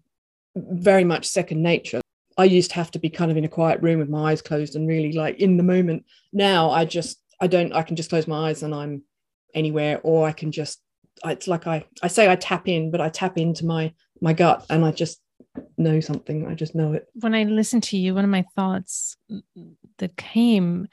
very 0.55 1.03
much 1.03 1.25
second 1.25 1.61
nature. 1.61 2.01
I 2.37 2.45
used 2.45 2.71
to 2.71 2.75
have 2.75 2.91
to 2.91 2.99
be 2.99 3.09
kind 3.09 3.31
of 3.31 3.37
in 3.37 3.45
a 3.45 3.49
quiet 3.49 3.81
room 3.81 3.99
with 3.99 4.09
my 4.09 4.31
eyes 4.31 4.41
closed 4.41 4.75
and 4.75 4.87
really 4.87 5.13
like 5.13 5.39
in 5.39 5.57
the 5.57 5.63
moment. 5.63 6.05
Now 6.33 6.69
I 6.69 6.83
just, 6.83 7.21
I 7.39 7.47
don't, 7.47 7.73
I 7.73 7.83
can 7.83 7.95
just 7.95 8.09
close 8.09 8.27
my 8.27 8.49
eyes 8.49 8.63
and 8.63 8.75
I'm 8.75 9.03
anywhere, 9.53 10.01
or 10.03 10.27
I 10.27 10.33
can 10.33 10.51
just, 10.51 10.81
it's 11.23 11.47
like 11.47 11.65
I, 11.65 11.85
I 12.03 12.07
say 12.07 12.29
I 12.29 12.35
tap 12.35 12.67
in, 12.67 12.91
but 12.91 12.99
I 12.99 13.07
tap 13.07 13.37
into 13.37 13.65
my, 13.65 13.93
my 14.19 14.33
gut 14.33 14.65
and 14.69 14.83
I 14.83 14.91
just 14.91 15.21
know 15.77 16.01
something. 16.01 16.47
I 16.47 16.55
just 16.55 16.75
know 16.75 16.93
it. 16.93 17.07
when 17.15 17.33
I 17.33 17.43
listened 17.43 17.83
to 17.83 17.97
you, 17.97 18.13
one 18.13 18.25
of 18.25 18.29
my 18.29 18.45
thoughts 18.55 19.15
that 19.99 20.17
came 20.17 20.87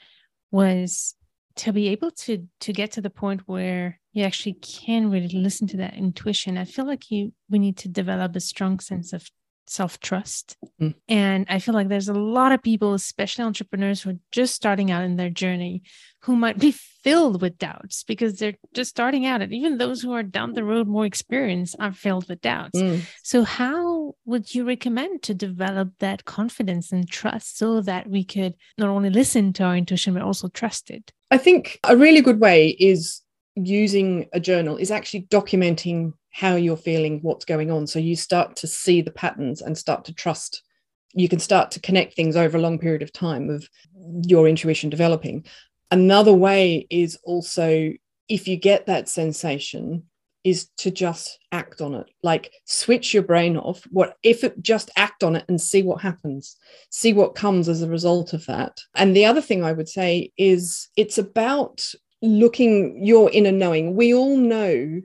was 0.53 1.15
to 1.55 1.73
be 1.73 1.89
able 1.89 2.11
to 2.11 2.47
to 2.61 2.71
get 2.71 2.91
to 2.91 3.01
the 3.01 3.09
point 3.09 3.41
where 3.47 3.99
you 4.13 4.23
actually 4.23 4.53
can 4.53 5.09
really 5.09 5.27
listen 5.27 5.67
to 5.67 5.77
that 5.77 5.95
intuition. 5.95 6.57
I 6.57 6.65
feel 6.65 6.85
like 6.85 7.09
you 7.11 7.33
we 7.49 7.59
need 7.59 7.77
to 7.77 7.89
develop 7.89 8.35
a 8.35 8.39
strong 8.39 8.79
sense 8.79 9.11
of 9.13 9.27
self 9.65 9.99
trust. 9.99 10.57
Mm. 10.81 10.95
And 11.07 11.45
I 11.49 11.59
feel 11.59 11.73
like 11.73 11.87
there's 11.87 12.09
a 12.09 12.13
lot 12.13 12.51
of 12.51 12.61
people, 12.61 12.93
especially 12.93 13.45
entrepreneurs 13.45 14.01
who 14.01 14.11
are 14.11 14.19
just 14.31 14.55
starting 14.55 14.91
out 14.91 15.03
in 15.03 15.15
their 15.15 15.29
journey, 15.29 15.83
who 16.21 16.35
might 16.35 16.59
be 16.59 16.71
filled 16.71 17.41
with 17.41 17.57
doubts 17.57 18.03
because 18.03 18.39
they're 18.39 18.55
just 18.73 18.89
starting 18.89 19.25
out. 19.25 19.41
And 19.41 19.53
even 19.53 19.77
those 19.77 20.01
who 20.01 20.13
are 20.13 20.23
down 20.23 20.53
the 20.53 20.63
road 20.63 20.87
more 20.87 21.05
experienced 21.05 21.75
are 21.79 21.91
filled 21.91 22.27
with 22.29 22.41
doubts. 22.41 22.79
Mm. 22.79 23.01
So, 23.23 23.43
how 23.43 24.15
would 24.25 24.53
you 24.53 24.65
recommend 24.65 25.21
to 25.23 25.33
develop 25.33 25.89
that 25.99 26.25
confidence 26.25 26.91
and 26.91 27.09
trust 27.09 27.57
so 27.57 27.81
that 27.81 28.09
we 28.09 28.23
could 28.23 28.55
not 28.77 28.89
only 28.89 29.09
listen 29.09 29.53
to 29.53 29.63
our 29.63 29.75
intuition, 29.75 30.13
but 30.13 30.23
also 30.23 30.47
trust 30.47 30.89
it? 30.89 31.11
I 31.31 31.37
think 31.37 31.79
a 31.83 31.97
really 31.97 32.21
good 32.21 32.39
way 32.39 32.69
is 32.79 33.21
using 33.55 34.27
a 34.33 34.39
journal 34.39 34.77
is 34.77 34.91
actually 34.91 35.21
documenting 35.23 36.13
how 36.33 36.55
you're 36.55 36.75
feeling, 36.75 37.19
what's 37.21 37.45
going 37.45 37.71
on. 37.71 37.87
So 37.87 37.99
you 37.99 38.15
start 38.15 38.55
to 38.57 38.67
see 38.67 39.01
the 39.01 39.11
patterns 39.11 39.61
and 39.61 39.77
start 39.77 40.03
to 40.05 40.13
trust. 40.13 40.63
You 41.13 41.29
can 41.29 41.39
start 41.39 41.71
to 41.71 41.79
connect 41.79 42.15
things 42.15 42.35
over 42.35 42.57
a 42.57 42.61
long 42.61 42.79
period 42.79 43.03
of 43.03 43.13
time 43.13 43.49
of 43.49 43.69
your 43.95 44.47
intuition 44.47 44.89
developing. 44.89 45.45
Another 45.91 46.33
way 46.33 46.87
is 46.89 47.17
also 47.23 47.93
if 48.29 48.47
you 48.47 48.55
get 48.55 48.87
that 48.87 49.09
sensation, 49.09 50.03
is 50.43 50.67
to 50.77 50.91
just 50.91 51.39
act 51.51 51.79
on 51.79 51.93
it 51.93 52.05
like 52.21 52.51
switch 52.65 53.13
your 53.13 53.23
brain 53.23 53.55
off 53.55 53.87
what 53.91 54.17
if 54.23 54.43
it 54.43 54.61
just 54.61 54.91
act 54.97 55.23
on 55.23 55.35
it 55.35 55.45
and 55.47 55.61
see 55.61 55.81
what 55.81 56.01
happens 56.01 56.57
see 56.89 57.13
what 57.13 57.33
comes 57.35 57.69
as 57.69 57.81
a 57.81 57.87
result 57.87 58.33
of 58.33 58.45
that 58.45 58.77
and 58.95 59.15
the 59.15 59.25
other 59.25 59.39
thing 59.39 59.63
i 59.63 59.71
would 59.71 59.87
say 59.87 60.31
is 60.37 60.89
it's 60.97 61.17
about 61.17 61.89
looking 62.21 63.03
your 63.05 63.31
inner 63.31 63.51
knowing 63.51 63.95
we 63.95 64.13
all 64.13 64.35
know 64.35 65.01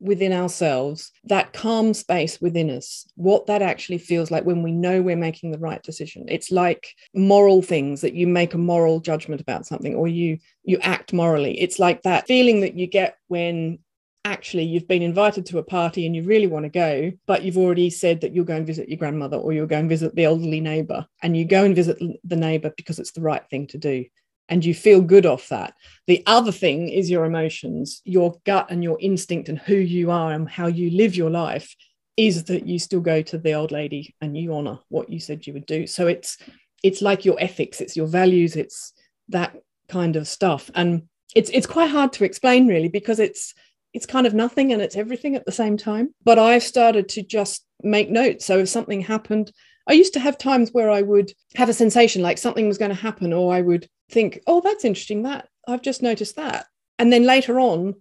within 0.00 0.32
ourselves, 0.32 1.10
that 1.24 1.52
calm 1.52 1.92
space 1.94 2.40
within 2.40 2.70
us, 2.70 3.06
what 3.16 3.46
that 3.46 3.62
actually 3.62 3.98
feels 3.98 4.30
like 4.30 4.44
when 4.44 4.62
we 4.62 4.72
know 4.72 5.02
we're 5.02 5.16
making 5.16 5.50
the 5.50 5.58
right 5.58 5.82
decision. 5.82 6.24
It's 6.28 6.50
like 6.50 6.94
moral 7.14 7.62
things 7.62 8.00
that 8.02 8.14
you 8.14 8.26
make 8.26 8.54
a 8.54 8.58
moral 8.58 9.00
judgment 9.00 9.40
about 9.40 9.66
something 9.66 9.94
or 9.94 10.08
you 10.08 10.38
you 10.64 10.78
act 10.82 11.12
morally. 11.12 11.60
It's 11.60 11.78
like 11.78 12.02
that 12.02 12.26
feeling 12.26 12.60
that 12.60 12.74
you 12.74 12.86
get 12.86 13.16
when 13.28 13.78
actually 14.24 14.64
you've 14.64 14.86
been 14.86 15.02
invited 15.02 15.46
to 15.46 15.58
a 15.58 15.62
party 15.62 16.04
and 16.04 16.14
you 16.14 16.22
really 16.22 16.46
want 16.46 16.64
to 16.64 16.68
go, 16.68 17.10
but 17.26 17.42
you've 17.42 17.56
already 17.56 17.88
said 17.88 18.20
that 18.20 18.34
you'll 18.34 18.44
go 18.44 18.56
and 18.56 18.66
visit 18.66 18.88
your 18.88 18.98
grandmother 18.98 19.38
or 19.38 19.52
you'll 19.52 19.66
go 19.66 19.78
and 19.78 19.88
visit 19.88 20.14
the 20.14 20.24
elderly 20.24 20.60
neighbor 20.60 21.06
and 21.22 21.36
you 21.36 21.44
go 21.44 21.64
and 21.64 21.74
visit 21.74 21.98
the 22.24 22.36
neighbor 22.36 22.72
because 22.76 22.98
it's 22.98 23.12
the 23.12 23.20
right 23.20 23.48
thing 23.48 23.66
to 23.66 23.78
do 23.78 24.04
and 24.48 24.64
you 24.64 24.74
feel 24.74 25.00
good 25.00 25.26
off 25.26 25.48
that. 25.48 25.74
The 26.06 26.22
other 26.26 26.52
thing 26.52 26.88
is 26.88 27.10
your 27.10 27.24
emotions, 27.24 28.00
your 28.04 28.40
gut 28.44 28.70
and 28.70 28.82
your 28.82 28.98
instinct 29.00 29.48
and 29.48 29.58
who 29.58 29.74
you 29.74 30.10
are 30.10 30.32
and 30.32 30.48
how 30.48 30.66
you 30.66 30.90
live 30.90 31.14
your 31.14 31.30
life 31.30 31.74
is 32.16 32.44
that 32.44 32.66
you 32.66 32.78
still 32.78 33.00
go 33.00 33.22
to 33.22 33.38
the 33.38 33.52
old 33.52 33.70
lady 33.70 34.14
and 34.20 34.36
you 34.36 34.54
honor 34.54 34.78
what 34.88 35.08
you 35.08 35.20
said 35.20 35.46
you 35.46 35.52
would 35.52 35.66
do. 35.66 35.86
So 35.86 36.06
it's 36.06 36.38
it's 36.82 37.02
like 37.02 37.24
your 37.24 37.36
ethics, 37.40 37.80
it's 37.80 37.96
your 37.96 38.06
values, 38.06 38.56
it's 38.56 38.92
that 39.28 39.56
kind 39.88 40.16
of 40.16 40.26
stuff. 40.26 40.70
And 40.74 41.08
it's 41.34 41.50
it's 41.50 41.66
quite 41.66 41.90
hard 41.90 42.12
to 42.14 42.24
explain 42.24 42.66
really 42.66 42.88
because 42.88 43.20
it's 43.20 43.54
it's 43.94 44.06
kind 44.06 44.26
of 44.26 44.34
nothing 44.34 44.72
and 44.72 44.82
it's 44.82 44.96
everything 44.96 45.36
at 45.36 45.44
the 45.44 45.52
same 45.52 45.76
time. 45.76 46.14
But 46.24 46.38
I've 46.38 46.62
started 46.62 47.08
to 47.10 47.22
just 47.22 47.64
make 47.82 48.10
notes. 48.10 48.44
So 48.44 48.58
if 48.58 48.68
something 48.68 49.00
happened, 49.00 49.52
I 49.88 49.92
used 49.92 50.12
to 50.14 50.20
have 50.20 50.36
times 50.36 50.70
where 50.72 50.90
I 50.90 51.02
would 51.02 51.32
have 51.54 51.68
a 51.68 51.74
sensation 51.74 52.20
like 52.22 52.38
something 52.38 52.68
was 52.68 52.78
going 52.78 52.90
to 52.90 52.94
happen, 52.94 53.32
or 53.32 53.54
I 53.54 53.60
would 53.60 53.88
think, 54.10 54.40
oh, 54.46 54.60
that's 54.60 54.84
interesting. 54.84 55.22
That 55.22 55.48
I've 55.66 55.82
just 55.82 56.02
noticed 56.02 56.36
that. 56.36 56.66
And 56.98 57.12
then 57.12 57.24
later 57.24 57.60
on, 57.60 57.94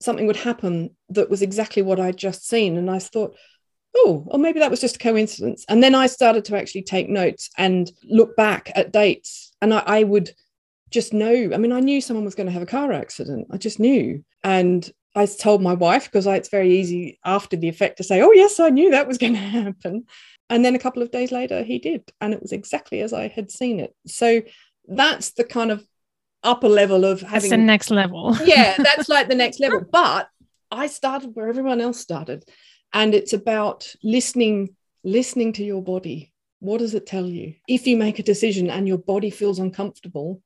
something 0.00 0.26
would 0.26 0.36
happen 0.36 0.90
that 1.10 1.30
was 1.30 1.42
exactly 1.42 1.82
what 1.82 2.00
I'd 2.00 2.16
just 2.16 2.46
seen. 2.46 2.76
And 2.76 2.90
I 2.90 2.98
thought, 2.98 3.36
oh, 3.96 4.24
or 4.28 4.38
maybe 4.38 4.60
that 4.60 4.70
was 4.70 4.80
just 4.80 4.96
a 4.96 5.00
coincidence. 5.00 5.64
And 5.68 5.82
then 5.82 5.94
I 5.94 6.06
started 6.06 6.44
to 6.46 6.56
actually 6.56 6.82
take 6.82 7.08
notes 7.08 7.50
and 7.56 7.90
look 8.04 8.36
back 8.36 8.70
at 8.74 8.92
dates. 8.92 9.52
And 9.62 9.72
I, 9.72 9.82
I 9.86 10.02
would 10.04 10.30
just 10.90 11.12
know. 11.12 11.50
I 11.52 11.56
mean, 11.56 11.72
I 11.72 11.80
knew 11.80 12.00
someone 12.00 12.24
was 12.24 12.34
going 12.34 12.46
to 12.46 12.52
have 12.52 12.62
a 12.62 12.66
car 12.66 12.92
accident. 12.92 13.48
I 13.50 13.56
just 13.56 13.80
knew. 13.80 14.24
And 14.44 14.88
I 15.14 15.24
told 15.26 15.62
my 15.62 15.72
wife 15.72 16.04
because 16.04 16.26
it's 16.26 16.50
very 16.50 16.78
easy 16.78 17.18
after 17.24 17.56
the 17.56 17.68
effect 17.68 17.96
to 17.96 18.04
say, 18.04 18.20
oh, 18.20 18.32
yes, 18.32 18.60
I 18.60 18.68
knew 18.68 18.90
that 18.90 19.08
was 19.08 19.18
going 19.18 19.32
to 19.32 19.38
happen. 19.38 20.04
And 20.48 20.64
then 20.64 20.74
a 20.74 20.78
couple 20.78 21.02
of 21.02 21.10
days 21.10 21.32
later, 21.32 21.62
he 21.62 21.78
did. 21.78 22.02
And 22.20 22.32
it 22.32 22.42
was 22.42 22.52
exactly 22.52 23.00
as 23.00 23.12
I 23.12 23.28
had 23.28 23.50
seen 23.50 23.80
it. 23.80 23.94
So 24.06 24.42
that's 24.88 25.32
the 25.32 25.44
kind 25.44 25.70
of 25.70 25.86
upper 26.42 26.68
level 26.68 27.04
of 27.04 27.20
having 27.20 27.32
that's 27.32 27.50
the 27.50 27.56
next 27.56 27.90
level. 27.90 28.36
yeah, 28.44 28.76
that's 28.78 29.08
like 29.08 29.28
the 29.28 29.34
next 29.44 29.60
level. 29.60 29.80
But 29.80 30.28
I 30.70 30.86
started 30.86 31.34
where 31.34 31.48
everyone 31.48 31.80
else 31.80 32.00
started. 32.00 32.44
And 32.92 33.14
it's 33.14 33.32
about 33.32 33.92
listening, 34.02 34.76
listening 35.04 35.52
to 35.54 35.64
your 35.64 35.82
body. 35.82 36.32
What 36.60 36.78
does 36.78 36.94
it 36.94 37.06
tell 37.06 37.26
you? 37.26 37.54
If 37.68 37.86
you 37.86 37.96
make 37.96 38.18
a 38.18 38.22
decision 38.22 38.70
and 38.70 38.88
your 38.88 38.98
body 38.98 39.30
feels 39.30 39.58
uncomfortable, 39.58 40.40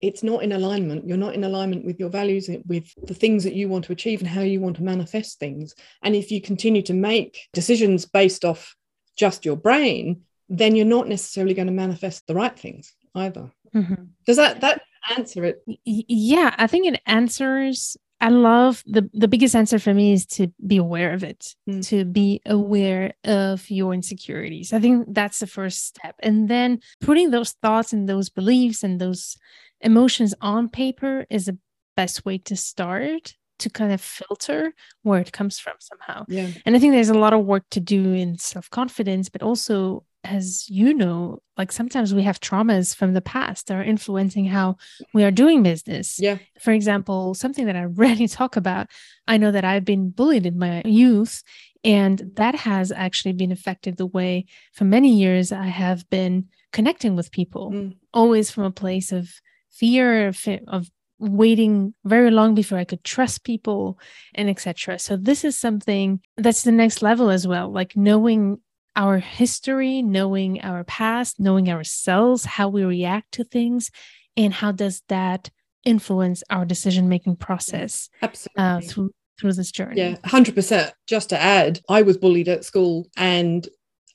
it's 0.00 0.22
not 0.22 0.42
in 0.42 0.52
alignment. 0.52 1.06
You're 1.06 1.16
not 1.16 1.34
in 1.34 1.44
alignment 1.44 1.84
with 1.84 2.00
your 2.00 2.08
values, 2.08 2.48
with 2.66 2.92
the 3.04 3.14
things 3.14 3.44
that 3.44 3.54
you 3.54 3.68
want 3.68 3.84
to 3.84 3.92
achieve 3.92 4.20
and 4.20 4.28
how 4.28 4.40
you 4.40 4.60
want 4.60 4.76
to 4.76 4.82
manifest 4.82 5.38
things. 5.38 5.74
And 6.02 6.16
if 6.16 6.30
you 6.30 6.40
continue 6.40 6.82
to 6.82 6.94
make 6.94 7.48
decisions 7.52 8.04
based 8.04 8.44
off 8.44 8.74
just 9.16 9.44
your 9.44 9.56
brain, 9.56 10.22
then 10.48 10.74
you're 10.74 10.86
not 10.86 11.08
necessarily 11.08 11.54
going 11.54 11.68
to 11.68 11.72
manifest 11.72 12.26
the 12.26 12.34
right 12.34 12.58
things 12.58 12.94
either. 13.14 13.50
Mm-hmm. 13.74 14.04
Does 14.26 14.36
that 14.36 14.60
that 14.60 14.82
answer 15.16 15.44
it? 15.44 15.62
Yeah, 15.84 16.54
I 16.58 16.66
think 16.66 16.86
it 16.86 17.00
answers. 17.06 17.96
I 18.20 18.28
love 18.28 18.84
the 18.86 19.10
the 19.12 19.28
biggest 19.28 19.56
answer 19.56 19.78
for 19.78 19.92
me 19.92 20.12
is 20.12 20.26
to 20.26 20.52
be 20.64 20.76
aware 20.76 21.12
of 21.12 21.24
it, 21.24 21.54
mm. 21.68 21.84
to 21.88 22.04
be 22.04 22.40
aware 22.46 23.14
of 23.24 23.68
your 23.68 23.92
insecurities. 23.92 24.72
I 24.72 24.78
think 24.78 25.06
that's 25.08 25.40
the 25.40 25.46
first 25.46 25.86
step, 25.86 26.14
and 26.20 26.48
then 26.48 26.80
putting 27.00 27.30
those 27.30 27.52
thoughts 27.52 27.92
and 27.92 28.08
those 28.08 28.28
beliefs 28.28 28.84
and 28.84 29.00
those 29.00 29.36
emotions 29.80 30.34
on 30.40 30.68
paper 30.68 31.26
is 31.30 31.46
the 31.46 31.58
best 31.96 32.24
way 32.24 32.38
to 32.38 32.56
start 32.56 33.34
to 33.58 33.70
kind 33.70 33.92
of 33.92 34.00
filter 34.00 34.74
where 35.02 35.20
it 35.20 35.32
comes 35.32 35.58
from 35.58 35.74
somehow. 35.78 36.24
Yeah. 36.28 36.48
And 36.66 36.74
I 36.74 36.78
think 36.78 36.92
there's 36.92 37.08
a 37.08 37.14
lot 37.14 37.32
of 37.32 37.44
work 37.44 37.64
to 37.70 37.80
do 37.80 38.12
in 38.12 38.38
self 38.38 38.68
confidence, 38.70 39.28
but 39.28 39.42
also, 39.42 40.04
as 40.24 40.68
you 40.68 40.94
know, 40.94 41.38
like 41.56 41.72
sometimes 41.72 42.14
we 42.14 42.22
have 42.22 42.40
traumas 42.40 42.94
from 42.94 43.14
the 43.14 43.20
past 43.20 43.66
that 43.66 43.76
are 43.76 43.82
influencing 43.82 44.46
how 44.46 44.76
we 45.12 45.24
are 45.24 45.30
doing 45.30 45.62
business. 45.62 46.18
Yeah. 46.18 46.38
For 46.60 46.72
example, 46.72 47.34
something 47.34 47.66
that 47.66 47.76
I 47.76 47.84
rarely 47.84 48.28
talk 48.28 48.56
about, 48.56 48.88
I 49.26 49.36
know 49.36 49.50
that 49.50 49.64
I've 49.64 49.84
been 49.84 50.10
bullied 50.10 50.46
in 50.46 50.58
my 50.58 50.82
youth. 50.84 51.42
And 51.84 52.30
that 52.36 52.54
has 52.54 52.92
actually 52.92 53.32
been 53.32 53.50
affected 53.50 53.96
the 53.96 54.06
way 54.06 54.46
for 54.72 54.84
many 54.84 55.12
years 55.12 55.50
I 55.50 55.66
have 55.66 56.08
been 56.10 56.46
connecting 56.72 57.16
with 57.16 57.32
people, 57.32 57.72
mm. 57.72 57.96
always 58.14 58.52
from 58.52 58.64
a 58.64 58.70
place 58.70 59.10
of 59.10 59.28
fear, 59.68 60.32
of 60.68 60.90
waiting 61.18 61.94
very 62.04 62.30
long 62.30 62.54
before 62.54 62.78
I 62.78 62.84
could 62.84 63.04
trust 63.04 63.44
people 63.44 63.98
and 64.34 64.48
etc. 64.48 64.98
So 64.98 65.16
this 65.16 65.44
is 65.44 65.58
something 65.58 66.20
that's 66.36 66.62
the 66.62 66.72
next 66.72 67.02
level 67.02 67.30
as 67.30 67.46
well, 67.46 67.70
like 67.72 67.96
knowing 67.96 68.58
our 68.96 69.18
history, 69.18 70.02
knowing 70.02 70.60
our 70.62 70.84
past, 70.84 71.40
knowing 71.40 71.70
ourselves, 71.70 72.44
how 72.44 72.68
we 72.68 72.84
react 72.84 73.32
to 73.32 73.44
things, 73.44 73.90
and 74.36 74.52
how 74.52 74.72
does 74.72 75.02
that 75.08 75.50
influence 75.84 76.42
our 76.50 76.64
decision 76.64 77.08
making 77.08 77.36
process 77.36 78.08
Absolutely. 78.22 78.62
Uh, 78.62 78.80
through 78.80 79.10
through 79.40 79.52
this 79.54 79.72
journey. 79.72 79.96
Yeah, 79.96 80.16
100%. 80.24 80.92
Just 81.06 81.30
to 81.30 81.40
add, 81.40 81.80
I 81.88 82.02
was 82.02 82.16
bullied 82.16 82.48
at 82.48 82.64
school 82.64 83.08
and 83.16 83.66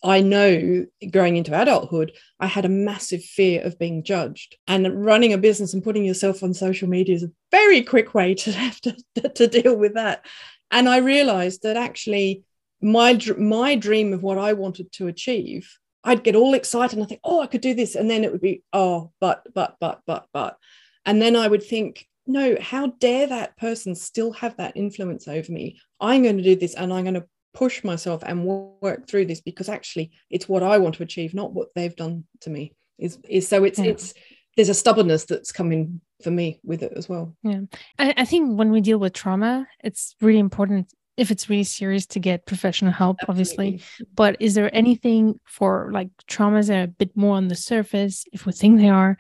I 0.04 0.22
know 0.22 0.86
growing 1.12 1.38
into 1.38 1.60
adulthood, 1.60 2.14
I 2.40 2.48
had 2.48 2.66
a 2.66 2.70
massive 2.70 3.24
fear 3.24 3.62
of 3.64 3.80
being 3.80 4.04
judged. 4.04 4.56
And 4.68 5.06
running 5.06 5.34
a 5.34 5.38
business 5.38 5.74
and 5.74 5.84
putting 5.84 6.06
yourself 6.06 6.44
on 6.44 6.54
social 6.54 6.88
media 6.88 7.16
is 7.16 7.24
a 7.24 7.32
very 7.52 7.82
quick 7.82 8.14
way 8.14 8.36
to 8.36 8.52
have 8.54 8.80
to, 8.82 8.96
to 9.36 9.48
deal 9.48 9.76
with 9.76 9.96
that. 9.96 10.26
And 10.72 10.88
I 10.88 10.98
realized 10.98 11.64
that 11.64 11.78
actually 11.78 12.44
my 12.82 13.20
my 13.38 13.76
dream 13.76 14.14
of 14.14 14.24
what 14.24 14.38
I 14.38 14.54
wanted 14.54 14.92
to 14.94 15.08
achieve, 15.08 15.78
I'd 16.04 16.24
get 16.24 16.36
all 16.36 16.54
excited 16.54 16.98
and 16.98 17.04
I 17.04 17.08
think, 17.08 17.22
oh, 17.24 17.42
I 17.42 17.48
could 17.48 17.62
do 17.62 17.74
this. 17.74 17.96
And 17.96 18.10
then 18.10 18.24
it 18.24 18.32
would 18.32 18.42
be, 18.42 18.64
oh, 18.72 19.12
but, 19.20 19.46
but, 19.54 19.76
but, 19.80 20.02
but, 20.06 20.26
but. 20.32 20.58
And 21.06 21.22
then 21.22 21.36
I 21.36 21.48
would 21.48 21.64
think, 21.64 22.08
no, 22.26 22.58
how 22.62 22.88
dare 23.00 23.28
that 23.28 23.58
person 23.58 23.96
still 23.96 24.32
have 24.34 24.56
that 24.58 24.78
influence 24.78 25.28
over 25.28 25.52
me? 25.52 25.80
I'm 26.00 26.24
going 26.24 26.38
to 26.38 26.44
do 26.44 26.56
this 26.56 26.76
and 26.76 26.94
I'm 26.94 27.04
going 27.04 27.16
to 27.16 27.28
push 27.54 27.84
myself 27.84 28.24
and 28.26 28.46
work 28.46 29.08
through 29.08 29.26
this 29.26 29.42
because 29.42 29.68
actually 29.68 30.12
it's 30.30 30.48
what 30.48 30.64
I 30.64 30.78
want 30.78 30.96
to 30.96 31.04
achieve, 31.04 31.34
not 31.34 31.54
what 31.54 31.70
they've 31.76 31.96
done 31.96 32.26
to 32.42 32.50
me. 32.50 32.74
Is 32.98 33.20
is 33.28 33.48
so 33.48 33.64
it's 33.64 33.78
yeah. 33.78 33.92
it's 33.92 34.14
there's 34.56 34.70
a 34.70 34.74
stubbornness 34.74 35.26
that's 35.26 35.52
coming 35.52 36.02
for 36.24 36.32
me 36.32 36.60
with 36.64 36.84
it 36.84 36.94
as 36.96 37.08
well. 37.08 37.36
Yeah. 37.44 37.62
I, 38.00 38.14
I 38.18 38.26
think 38.26 38.58
when 38.58 38.72
we 38.72 38.82
deal 38.82 38.98
with 38.98 39.14
trauma, 39.14 39.68
it's 39.84 40.16
really 40.20 40.40
important 40.40 40.92
if 41.18 41.32
it's 41.32 41.50
really 41.50 41.64
serious 41.64 42.06
to 42.06 42.20
get 42.20 42.46
professional 42.46 42.92
help 42.92 43.18
Absolutely. 43.22 43.68
obviously 43.68 43.82
but 44.16 44.38
is 44.40 44.54
there 44.54 44.74
anything 44.74 45.40
for 45.46 45.90
like 45.92 46.10
traumas 46.30 46.68
that 46.68 46.78
are 46.78 46.84
a 46.84 46.88
bit 46.88 47.16
more 47.18 47.36
on 47.36 47.48
the 47.48 47.56
surface 47.56 48.26
if 48.32 48.46
we 48.46 48.54
think 48.54 48.80
they 48.80 48.90
are 48.90 49.18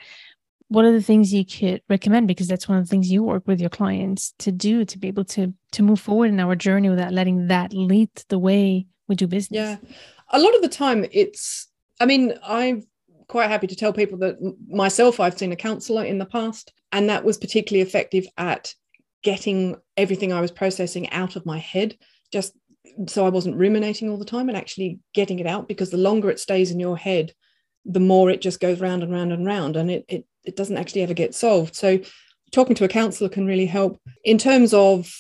what 0.69 0.85
are 0.85 0.91
the 0.91 1.01
things 1.01 1.33
you 1.33 1.45
could 1.45 1.81
recommend? 1.89 2.27
Because 2.27 2.47
that's 2.47 2.67
one 2.67 2.77
of 2.77 2.83
the 2.83 2.89
things 2.89 3.09
you 3.09 3.23
work 3.23 3.47
with 3.47 3.59
your 3.59 3.69
clients 3.69 4.33
to 4.39 4.51
do 4.51 4.83
to 4.85 4.97
be 4.97 5.07
able 5.07 5.25
to 5.25 5.53
to 5.71 5.83
move 5.83 5.99
forward 5.99 6.29
in 6.29 6.39
our 6.39 6.55
journey 6.55 6.89
without 6.89 7.13
letting 7.13 7.47
that 7.47 7.73
lead 7.73 8.09
the 8.29 8.39
way 8.39 8.85
we 9.07 9.15
do 9.15 9.27
business. 9.27 9.57
Yeah. 9.57 9.77
A 10.31 10.39
lot 10.39 10.55
of 10.55 10.61
the 10.61 10.69
time 10.69 11.05
it's 11.11 11.67
i 12.01 12.05
mean 12.05 12.33
i'm 12.43 12.85
quite 13.27 13.49
happy 13.49 13.67
to 13.67 13.75
tell 13.75 13.93
people 13.93 14.17
that 14.17 14.35
myself 14.67 15.19
i've 15.19 15.37
seen 15.37 15.53
a 15.53 15.55
counselor 15.55 16.03
in 16.03 16.17
the 16.17 16.25
past 16.25 16.73
and 16.91 17.09
that 17.09 17.23
was 17.23 17.37
particularly 17.37 17.81
effective 17.81 18.25
at 18.37 18.73
getting 19.23 19.75
everything 19.95 20.31
i 20.31 20.41
was 20.41 20.51
processing 20.51 21.09
out 21.11 21.35
of 21.35 21.45
my 21.45 21.57
head 21.57 21.95
just 22.31 22.53
so 23.07 23.25
i 23.25 23.29
wasn't 23.29 23.55
ruminating 23.55 24.09
all 24.09 24.17
the 24.17 24.25
time 24.25 24.49
and 24.49 24.57
actually 24.57 24.99
getting 25.13 25.39
it 25.39 25.47
out 25.47 25.67
because 25.67 25.89
the 25.89 25.97
longer 25.97 26.29
it 26.29 26.39
stays 26.39 26.71
in 26.71 26.79
your 26.79 26.97
head 26.97 27.33
the 27.85 27.99
more 27.99 28.29
it 28.29 28.41
just 28.41 28.59
goes 28.59 28.79
round 28.79 29.01
and 29.01 29.11
round 29.11 29.31
and 29.31 29.45
round 29.45 29.75
and 29.75 29.89
it, 29.89 30.05
it 30.07 30.25
it 30.47 30.55
doesn't 30.55 30.77
actually 30.77 31.03
ever 31.03 31.13
get 31.13 31.35
solved. 31.35 31.75
So 31.75 31.99
talking 32.51 32.75
to 32.77 32.85
a 32.85 32.89
counselor 32.89 33.29
can 33.29 33.45
really 33.45 33.65
help. 33.65 33.99
In 34.23 34.37
terms 34.37 34.73
of 34.73 35.13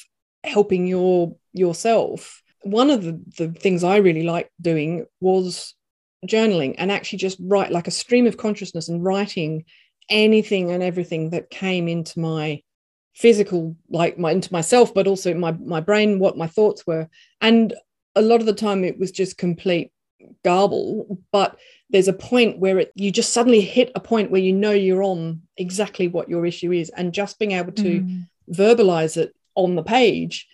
helping 0.43 0.87
your 0.87 1.35
yourself 1.53 2.41
one 2.61 2.89
of 2.89 3.03
the, 3.03 3.19
the 3.37 3.47
things 3.51 3.83
i 3.83 3.97
really 3.97 4.23
liked 4.23 4.51
doing 4.61 5.05
was 5.19 5.73
journaling 6.25 6.75
and 6.77 6.91
actually 6.91 7.17
just 7.17 7.37
write 7.41 7.71
like 7.71 7.87
a 7.87 7.91
stream 7.91 8.27
of 8.27 8.37
consciousness 8.37 8.87
and 8.87 9.03
writing 9.03 9.65
anything 10.09 10.71
and 10.71 10.83
everything 10.83 11.31
that 11.31 11.49
came 11.49 11.87
into 11.87 12.19
my 12.19 12.61
physical 13.17 13.75
like 13.89 14.19
my 14.19 14.31
into 14.31 14.53
myself 14.53 14.93
but 14.93 15.07
also 15.07 15.33
my 15.33 15.51
my 15.53 15.81
brain 15.81 16.19
what 16.19 16.37
my 16.37 16.45
thoughts 16.45 16.85
were. 16.85 17.09
And 17.41 17.73
a 18.15 18.21
lot 18.21 18.41
of 18.41 18.45
the 18.45 18.53
time 18.53 18.83
it 18.83 18.99
was 18.99 19.11
just 19.11 19.39
complete 19.39 19.91
garble 20.43 21.19
but 21.31 21.57
there's 21.89 22.07
a 22.07 22.13
point 22.13 22.59
where 22.59 22.79
it 22.79 22.91
you 22.95 23.11
just 23.11 23.33
suddenly 23.33 23.61
hit 23.61 23.91
a 23.95 23.99
point 23.99 24.29
where 24.29 24.41
you 24.41 24.53
know 24.53 24.71
you're 24.71 25.01
on 25.01 25.41
exactly 25.57 26.07
what 26.07 26.29
your 26.29 26.45
issue 26.45 26.71
is. 26.71 26.91
And 26.91 27.11
just 27.11 27.39
being 27.39 27.53
able 27.53 27.71
to 27.71 28.01
mm. 28.01 28.27
verbalize 28.51 29.17
it 29.17 29.33
on 29.55 29.75
the 29.75 29.83
page 29.83 30.47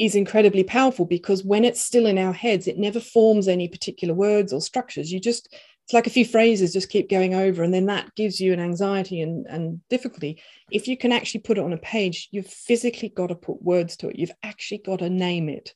is 0.00 0.16
incredibly 0.16 0.64
powerful 0.64 1.04
because 1.04 1.44
when 1.44 1.64
it's 1.64 1.80
still 1.80 2.06
in 2.06 2.18
our 2.18 2.32
heads 2.32 2.66
it 2.66 2.78
never 2.78 2.98
forms 2.98 3.46
any 3.46 3.68
particular 3.68 4.14
words 4.14 4.52
or 4.52 4.60
structures. 4.60 5.12
You 5.12 5.20
just 5.20 5.54
it's 5.90 5.94
like 5.94 6.06
a 6.06 6.10
few 6.10 6.24
phrases 6.24 6.72
just 6.72 6.88
keep 6.88 7.10
going 7.10 7.34
over 7.34 7.62
and 7.62 7.74
then 7.74 7.86
that 7.86 8.14
gives 8.14 8.40
you 8.40 8.52
an 8.52 8.60
anxiety 8.60 9.20
and, 9.20 9.46
and 9.46 9.80
difficulty 9.88 10.40
if 10.70 10.86
you 10.86 10.96
can 10.96 11.10
actually 11.10 11.40
put 11.40 11.58
it 11.58 11.64
on 11.64 11.72
a 11.72 11.78
page 11.78 12.28
you've 12.30 12.46
physically 12.46 13.08
got 13.08 13.26
to 13.26 13.34
put 13.34 13.60
words 13.62 13.96
to 13.96 14.08
it 14.08 14.18
you've 14.18 14.30
actually 14.42 14.78
got 14.78 15.00
to 15.00 15.10
name 15.10 15.48
it 15.48 15.74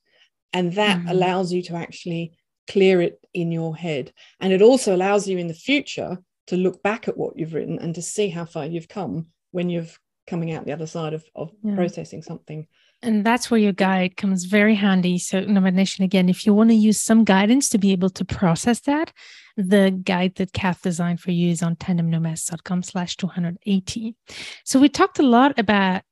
and 0.53 0.73
that 0.75 1.03
mm. 1.03 1.11
allows 1.11 1.53
you 1.53 1.63
to 1.63 1.75
actually 1.75 2.33
clear 2.69 3.01
it 3.03 3.19
in 3.35 3.53
your 3.53 3.77
head. 3.77 4.13
And 4.41 4.53
it 4.53 4.63
also 4.63 4.95
allows 4.95 5.29
you 5.29 5.39
in 5.39 5.49
the 5.49 5.55
future 5.55 6.19
to 6.47 6.57
look 6.57 6.83
back 6.83 7.09
at 7.09 7.17
what 7.17 7.39
you've 7.39 7.55
written 7.55 7.79
and 7.79 7.95
to 7.95 8.03
see 8.03 8.29
how 8.29 8.45
far 8.45 8.67
you've 8.67 8.89
come 8.89 9.27
when 9.51 9.71
you're 9.71 9.87
coming 10.27 10.53
out 10.53 10.65
the 10.65 10.73
other 10.73 10.87
side 10.87 11.15
of, 11.15 11.25
of 11.35 11.51
yeah. 11.63 11.75
processing 11.75 12.23
something. 12.23 12.67
And 13.05 13.25
that's 13.25 13.51
where 13.51 13.61
your 13.61 13.73
guide 13.73 14.17
comes 14.17 14.45
very 14.45 14.75
handy. 14.75 15.19
So, 15.19 15.41
Nomad 15.41 15.75
Nation, 15.75 16.05
again, 16.05 16.29
if 16.29 16.47
you 16.47 16.55
want 16.55 16.71
to 16.71 16.77
use 16.77 17.01
some 17.01 17.23
guidance 17.23 17.69
to 17.69 17.79
be 17.79 17.93
able 17.93 18.11
to 18.11 18.25
process 18.25 18.81
that, 18.81 19.13
the 19.57 19.91
guide 19.91 20.37
that 20.37 20.55
Kath 20.55 20.83
designed 20.83 21.21
for 21.21 21.31
you 21.31 21.51
is 21.51 21.63
on 21.63 21.77
tandemnomads.com 21.77 22.83
slash 22.83 23.17
280. 23.17 24.17
So, 24.65 24.81
we 24.81 24.89
talked 24.89 25.19
a 25.19 25.23
lot 25.23 25.59
about 25.59 26.03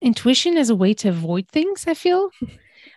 intuition 0.00 0.56
as 0.56 0.70
a 0.70 0.74
way 0.74 0.94
to 0.94 1.10
avoid 1.10 1.48
things, 1.48 1.84
I 1.86 1.94
feel. 1.94 2.30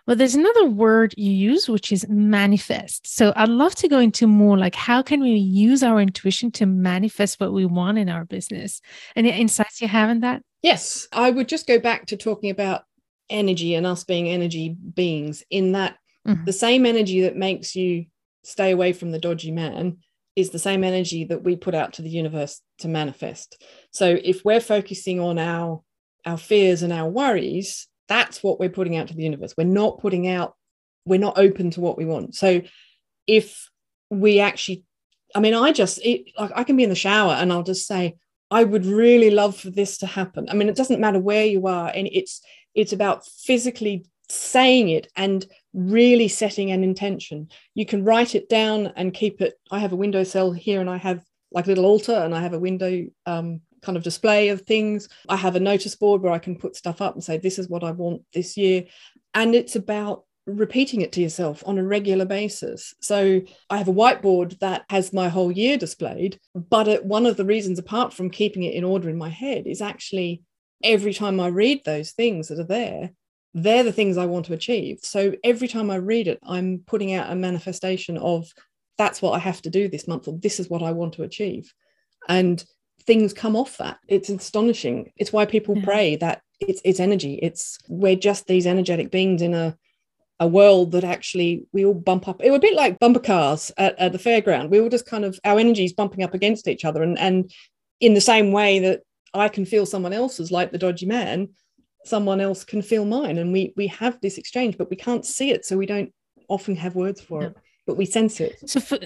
But 0.06 0.16
there's 0.16 0.34
another 0.34 0.64
word 0.64 1.12
you 1.18 1.30
use, 1.30 1.68
which 1.68 1.92
is 1.92 2.08
manifest. 2.08 3.06
So 3.06 3.32
I'd 3.36 3.50
love 3.50 3.74
to 3.74 3.88
go 3.88 3.98
into 3.98 4.26
more 4.26 4.56
like 4.56 4.74
how 4.74 5.02
can 5.02 5.20
we 5.20 5.32
use 5.32 5.82
our 5.82 6.00
intuition 6.00 6.50
to 6.52 6.64
manifest 6.64 7.38
what 7.40 7.52
we 7.52 7.66
want 7.66 7.98
in 7.98 8.08
our 8.08 8.24
business? 8.24 8.80
Any 9.14 9.30
insights 9.30 9.82
you 9.82 9.88
have 9.88 10.08
in 10.08 10.20
that? 10.20 10.42
Yes, 10.62 11.08
I 11.12 11.30
would 11.30 11.46
just 11.46 11.66
go 11.66 11.78
back 11.78 12.06
to 12.06 12.16
talking 12.16 12.48
about 12.48 12.84
energy 13.30 13.74
and 13.74 13.86
us 13.86 14.04
being 14.04 14.28
energy 14.28 14.70
beings, 14.94 15.42
in 15.50 15.72
that 15.72 15.96
mm-hmm. 16.26 16.44
the 16.44 16.52
same 16.52 16.86
energy 16.86 17.22
that 17.22 17.36
makes 17.36 17.74
you 17.74 18.06
stay 18.44 18.70
away 18.70 18.92
from 18.92 19.10
the 19.10 19.18
dodgy 19.18 19.50
man 19.50 19.98
is 20.36 20.50
the 20.50 20.58
same 20.58 20.84
energy 20.84 21.24
that 21.24 21.42
we 21.42 21.56
put 21.56 21.74
out 21.74 21.94
to 21.94 22.02
the 22.02 22.10
universe 22.10 22.60
to 22.78 22.88
manifest. 22.88 23.62
So 23.90 24.18
if 24.22 24.44
we're 24.44 24.60
focusing 24.60 25.20
on 25.20 25.38
our 25.38 25.82
our 26.26 26.38
fears 26.38 26.82
and 26.82 26.92
our 26.92 27.08
worries, 27.08 27.88
that's 28.08 28.42
what 28.42 28.58
we're 28.58 28.70
putting 28.70 28.96
out 28.96 29.08
to 29.08 29.14
the 29.14 29.22
universe 29.22 29.54
we're 29.56 29.64
not 29.64 30.00
putting 30.00 30.26
out 30.26 30.56
we're 31.04 31.20
not 31.20 31.38
open 31.38 31.70
to 31.70 31.80
what 31.80 31.96
we 31.96 32.04
want 32.04 32.34
so 32.34 32.60
if 33.26 33.70
we 34.10 34.40
actually 34.40 34.82
i 35.34 35.40
mean 35.40 35.54
i 35.54 35.70
just 35.70 36.04
it, 36.04 36.24
like 36.38 36.50
i 36.56 36.64
can 36.64 36.76
be 36.76 36.82
in 36.82 36.90
the 36.90 36.96
shower 36.96 37.34
and 37.34 37.52
i'll 37.52 37.62
just 37.62 37.86
say 37.86 38.16
i 38.50 38.64
would 38.64 38.86
really 38.86 39.30
love 39.30 39.56
for 39.56 39.70
this 39.70 39.98
to 39.98 40.06
happen 40.06 40.48
i 40.50 40.54
mean 40.54 40.68
it 40.68 40.76
doesn't 40.76 41.00
matter 41.00 41.20
where 41.20 41.44
you 41.44 41.66
are 41.66 41.92
and 41.94 42.08
it's 42.10 42.40
it's 42.78 42.92
about 42.92 43.26
physically 43.26 44.06
saying 44.30 44.88
it 44.88 45.08
and 45.16 45.46
really 45.72 46.28
setting 46.28 46.70
an 46.70 46.84
intention 46.84 47.48
you 47.74 47.86
can 47.86 48.04
write 48.04 48.34
it 48.34 48.48
down 48.48 48.92
and 48.96 49.14
keep 49.14 49.40
it 49.40 49.54
i 49.70 49.78
have 49.78 49.92
a 49.92 49.96
windowsill 49.96 50.52
here 50.52 50.80
and 50.80 50.90
i 50.90 50.96
have 50.96 51.22
like 51.50 51.66
a 51.66 51.68
little 51.68 51.86
altar 51.86 52.12
and 52.12 52.34
i 52.34 52.40
have 52.40 52.52
a 52.52 52.58
window 52.58 53.04
um, 53.26 53.60
kind 53.82 53.96
of 53.96 54.02
display 54.02 54.48
of 54.48 54.62
things. 54.62 55.08
I 55.28 55.36
have 55.36 55.56
a 55.56 55.60
notice 55.60 55.94
board 55.94 56.22
where 56.22 56.32
I 56.32 56.38
can 56.38 56.56
put 56.56 56.76
stuff 56.76 57.00
up 57.00 57.14
and 57.14 57.22
say, 57.22 57.38
this 57.38 57.58
is 57.58 57.68
what 57.68 57.84
I 57.84 57.90
want 57.90 58.22
this 58.32 58.56
year. 58.56 58.84
And 59.34 59.54
it's 59.54 59.76
about 59.76 60.24
repeating 60.46 61.02
it 61.02 61.12
to 61.12 61.20
yourself 61.20 61.62
on 61.66 61.78
a 61.78 61.84
regular 61.84 62.24
basis. 62.24 62.94
So 63.00 63.42
I 63.68 63.76
have 63.76 63.88
a 63.88 63.92
whiteboard 63.92 64.58
that 64.60 64.84
has 64.88 65.12
my 65.12 65.28
whole 65.28 65.52
year 65.52 65.76
displayed. 65.76 66.40
But 66.54 67.04
one 67.04 67.26
of 67.26 67.36
the 67.36 67.44
reasons, 67.44 67.78
apart 67.78 68.14
from 68.14 68.30
keeping 68.30 68.62
it 68.62 68.74
in 68.74 68.84
order 68.84 69.10
in 69.10 69.18
my 69.18 69.28
head, 69.28 69.66
is 69.66 69.82
actually 69.82 70.42
every 70.82 71.14
time 71.14 71.40
I 71.40 71.48
read 71.48 71.82
those 71.84 72.12
things 72.12 72.48
that 72.48 72.58
are 72.58 72.64
there, 72.64 73.10
they're 73.54 73.84
the 73.84 73.92
things 73.92 74.16
I 74.16 74.26
want 74.26 74.46
to 74.46 74.52
achieve. 74.52 75.00
So 75.02 75.34
every 75.42 75.68
time 75.68 75.90
I 75.90 75.96
read 75.96 76.28
it, 76.28 76.38
I'm 76.42 76.82
putting 76.86 77.14
out 77.14 77.30
a 77.30 77.36
manifestation 77.36 78.18
of 78.18 78.46
that's 78.96 79.22
what 79.22 79.32
I 79.32 79.38
have 79.38 79.62
to 79.62 79.70
do 79.70 79.88
this 79.88 80.08
month, 80.08 80.28
or 80.28 80.38
this 80.38 80.60
is 80.60 80.68
what 80.68 80.82
I 80.82 80.92
want 80.92 81.14
to 81.14 81.22
achieve. 81.22 81.72
And 82.28 82.62
things 83.06 83.32
come 83.32 83.56
off 83.56 83.78
that. 83.78 83.98
It's 84.06 84.28
astonishing. 84.28 85.12
It's 85.16 85.32
why 85.32 85.46
people 85.46 85.76
yeah. 85.78 85.84
pray 85.84 86.16
that 86.16 86.42
it's 86.60 86.80
it's 86.84 87.00
energy. 87.00 87.38
It's 87.40 87.78
we're 87.88 88.16
just 88.16 88.46
these 88.46 88.66
energetic 88.66 89.10
beings 89.10 89.42
in 89.42 89.54
a 89.54 89.76
a 90.40 90.46
world 90.46 90.92
that 90.92 91.04
actually 91.04 91.66
we 91.72 91.84
all 91.84 91.94
bump 91.94 92.28
up. 92.28 92.42
It 92.42 92.50
was 92.50 92.58
a 92.58 92.60
bit 92.60 92.74
like 92.74 93.00
bumper 93.00 93.20
cars 93.20 93.72
at, 93.76 93.98
at 93.98 94.12
the 94.12 94.18
fairground. 94.18 94.70
We 94.70 94.80
all 94.80 94.88
just 94.88 95.06
kind 95.06 95.24
of 95.24 95.38
our 95.44 95.58
energies 95.58 95.92
bumping 95.92 96.22
up 96.22 96.34
against 96.34 96.68
each 96.68 96.84
other, 96.84 97.02
and 97.02 97.18
and 97.18 97.50
in 98.00 98.14
the 98.14 98.20
same 98.20 98.52
way 98.52 98.78
that 98.80 99.02
I 99.34 99.48
can 99.48 99.64
feel 99.64 99.86
someone 99.86 100.12
else's, 100.12 100.50
like 100.50 100.72
the 100.72 100.78
dodgy 100.78 101.06
man, 101.06 101.48
someone 102.04 102.40
else 102.40 102.64
can 102.64 102.82
feel 102.82 103.04
mine, 103.04 103.38
and 103.38 103.52
we 103.52 103.72
we 103.76 103.86
have 103.88 104.20
this 104.20 104.38
exchange, 104.38 104.78
but 104.78 104.90
we 104.90 104.96
can't 104.96 105.26
see 105.26 105.50
it, 105.50 105.64
so 105.64 105.76
we 105.76 105.86
don't 105.86 106.12
often 106.48 106.76
have 106.76 106.94
words 106.94 107.20
for 107.20 107.42
yeah. 107.42 107.48
it, 107.48 107.56
but 107.86 107.96
we 107.96 108.06
sense 108.06 108.40
it. 108.40 108.56
So 108.68 108.80
for 108.80 108.98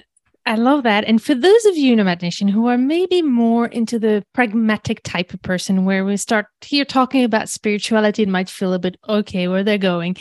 I 0.44 0.56
love 0.56 0.82
that. 0.82 1.04
And 1.04 1.22
for 1.22 1.36
those 1.36 1.64
of 1.66 1.76
you, 1.76 1.94
Nomad 1.94 2.20
Nation, 2.20 2.48
who 2.48 2.66
are 2.66 2.76
maybe 2.76 3.22
more 3.22 3.66
into 3.66 3.98
the 3.98 4.24
pragmatic 4.32 5.02
type 5.04 5.32
of 5.32 5.40
person, 5.42 5.84
where 5.84 6.04
we 6.04 6.16
start 6.16 6.46
here 6.60 6.84
talking 6.84 7.22
about 7.22 7.48
spirituality, 7.48 8.24
it 8.24 8.28
might 8.28 8.50
feel 8.50 8.72
a 8.72 8.78
bit 8.78 8.96
okay 9.08 9.46
where 9.46 9.62
they're 9.62 9.78
going. 9.78 10.16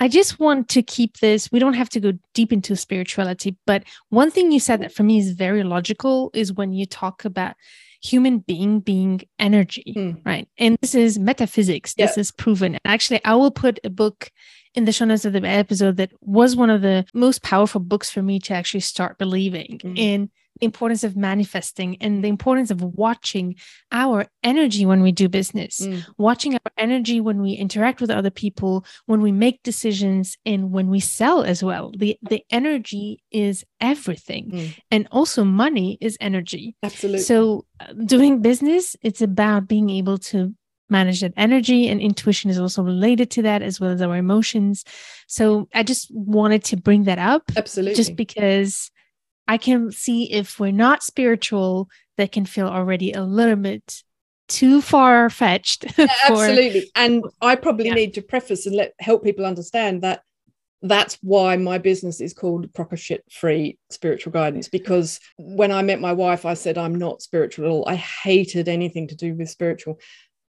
I 0.00 0.08
just 0.08 0.40
want 0.40 0.70
to 0.70 0.82
keep 0.82 1.18
this. 1.18 1.52
We 1.52 1.58
don't 1.58 1.74
have 1.74 1.90
to 1.90 2.00
go 2.00 2.12
deep 2.32 2.52
into 2.52 2.76
spirituality, 2.76 3.56
but 3.66 3.84
one 4.08 4.30
thing 4.30 4.52
you 4.52 4.60
said 4.60 4.80
that 4.80 4.92
for 4.92 5.02
me 5.02 5.18
is 5.18 5.32
very 5.32 5.62
logical 5.64 6.30
is 6.32 6.52
when 6.52 6.72
you 6.72 6.86
talk 6.86 7.26
about 7.26 7.54
human 8.00 8.38
being 8.38 8.80
being 8.80 9.20
energy, 9.38 9.92
mm. 9.96 10.24
right? 10.24 10.48
And 10.56 10.78
this 10.80 10.94
is 10.94 11.18
metaphysics. 11.18 11.94
This 11.94 12.16
yeah. 12.16 12.20
is 12.20 12.30
proven. 12.30 12.78
Actually, 12.84 13.24
I 13.24 13.34
will 13.34 13.50
put 13.50 13.80
a 13.84 13.90
book 13.90 14.30
in 14.74 14.84
the 14.84 14.92
show 14.92 15.04
notes 15.04 15.24
of 15.24 15.32
the 15.32 15.44
episode 15.46 15.96
that 15.96 16.12
was 16.20 16.56
one 16.56 16.70
of 16.70 16.82
the 16.82 17.04
most 17.14 17.42
powerful 17.42 17.80
books 17.80 18.10
for 18.10 18.22
me 18.22 18.38
to 18.40 18.54
actually 18.54 18.80
start 18.80 19.18
believing 19.18 19.80
mm. 19.82 19.98
in 19.98 20.30
the 20.60 20.64
importance 20.64 21.04
of 21.04 21.16
manifesting 21.16 21.96
and 22.00 22.22
the 22.22 22.28
importance 22.28 22.70
of 22.70 22.82
watching 22.82 23.54
our 23.92 24.26
energy 24.42 24.84
when 24.84 25.02
we 25.02 25.12
do 25.12 25.28
business, 25.28 25.80
mm. 25.80 26.04
watching 26.16 26.54
our 26.54 26.72
energy 26.76 27.20
when 27.20 27.40
we 27.40 27.52
interact 27.52 28.00
with 28.00 28.10
other 28.10 28.30
people, 28.30 28.84
when 29.06 29.20
we 29.20 29.32
make 29.32 29.62
decisions, 29.62 30.36
and 30.44 30.72
when 30.72 30.88
we 30.88 31.00
sell 31.00 31.42
as 31.42 31.62
well. 31.62 31.92
The 31.96 32.18
the 32.22 32.42
energy 32.50 33.22
is 33.30 33.64
everything, 33.80 34.50
mm. 34.50 34.78
and 34.90 35.08
also 35.12 35.44
money 35.44 35.98
is 36.00 36.16
energy. 36.20 36.76
Absolutely. 36.82 37.20
So, 37.20 37.64
uh, 37.80 37.92
doing 38.04 38.42
business, 38.42 38.96
it's 39.02 39.22
about 39.22 39.68
being 39.68 39.90
able 39.90 40.18
to 40.18 40.54
manage 40.90 41.20
that 41.20 41.34
energy 41.36 41.88
and 41.88 42.00
intuition 42.00 42.50
is 42.50 42.58
also 42.58 42.82
related 42.82 43.30
to 43.30 43.42
that 43.42 43.62
as 43.62 43.78
well 43.80 43.90
as 43.90 44.02
our 44.02 44.16
emotions. 44.16 44.84
So 45.26 45.68
i 45.74 45.82
just 45.82 46.08
wanted 46.12 46.64
to 46.64 46.76
bring 46.76 47.04
that 47.04 47.18
up 47.18 47.42
absolutely. 47.56 47.94
just 47.94 48.16
because 48.16 48.90
i 49.46 49.56
can 49.56 49.90
see 49.92 50.32
if 50.32 50.58
we're 50.60 50.72
not 50.72 51.02
spiritual 51.02 51.88
that 52.16 52.32
can 52.32 52.44
feel 52.44 52.66
already 52.66 53.12
a 53.12 53.22
little 53.22 53.56
bit 53.56 54.02
too 54.48 54.80
far 54.80 55.28
fetched 55.30 55.84
yeah, 55.98 56.06
absolutely. 56.28 56.90
And 56.94 57.24
i 57.40 57.54
probably 57.54 57.86
yeah. 57.86 57.94
need 57.94 58.14
to 58.14 58.22
preface 58.22 58.66
and 58.66 58.76
let 58.76 58.94
help 58.98 59.22
people 59.24 59.44
understand 59.44 60.02
that 60.02 60.22
that's 60.82 61.18
why 61.22 61.56
my 61.56 61.76
business 61.76 62.20
is 62.20 62.32
called 62.32 62.72
proper 62.72 62.96
shit 62.96 63.24
free 63.30 63.76
spiritual 63.90 64.32
guidance 64.32 64.68
because 64.68 65.18
when 65.36 65.72
i 65.72 65.82
met 65.82 66.00
my 66.00 66.12
wife 66.12 66.44
i 66.44 66.54
said 66.54 66.78
i'm 66.78 66.94
not 66.94 67.20
spiritual 67.20 67.64
at 67.64 67.70
all. 67.70 67.88
I 67.88 67.96
hated 67.96 68.68
anything 68.68 69.08
to 69.08 69.16
do 69.16 69.34
with 69.34 69.50
spiritual 69.50 69.98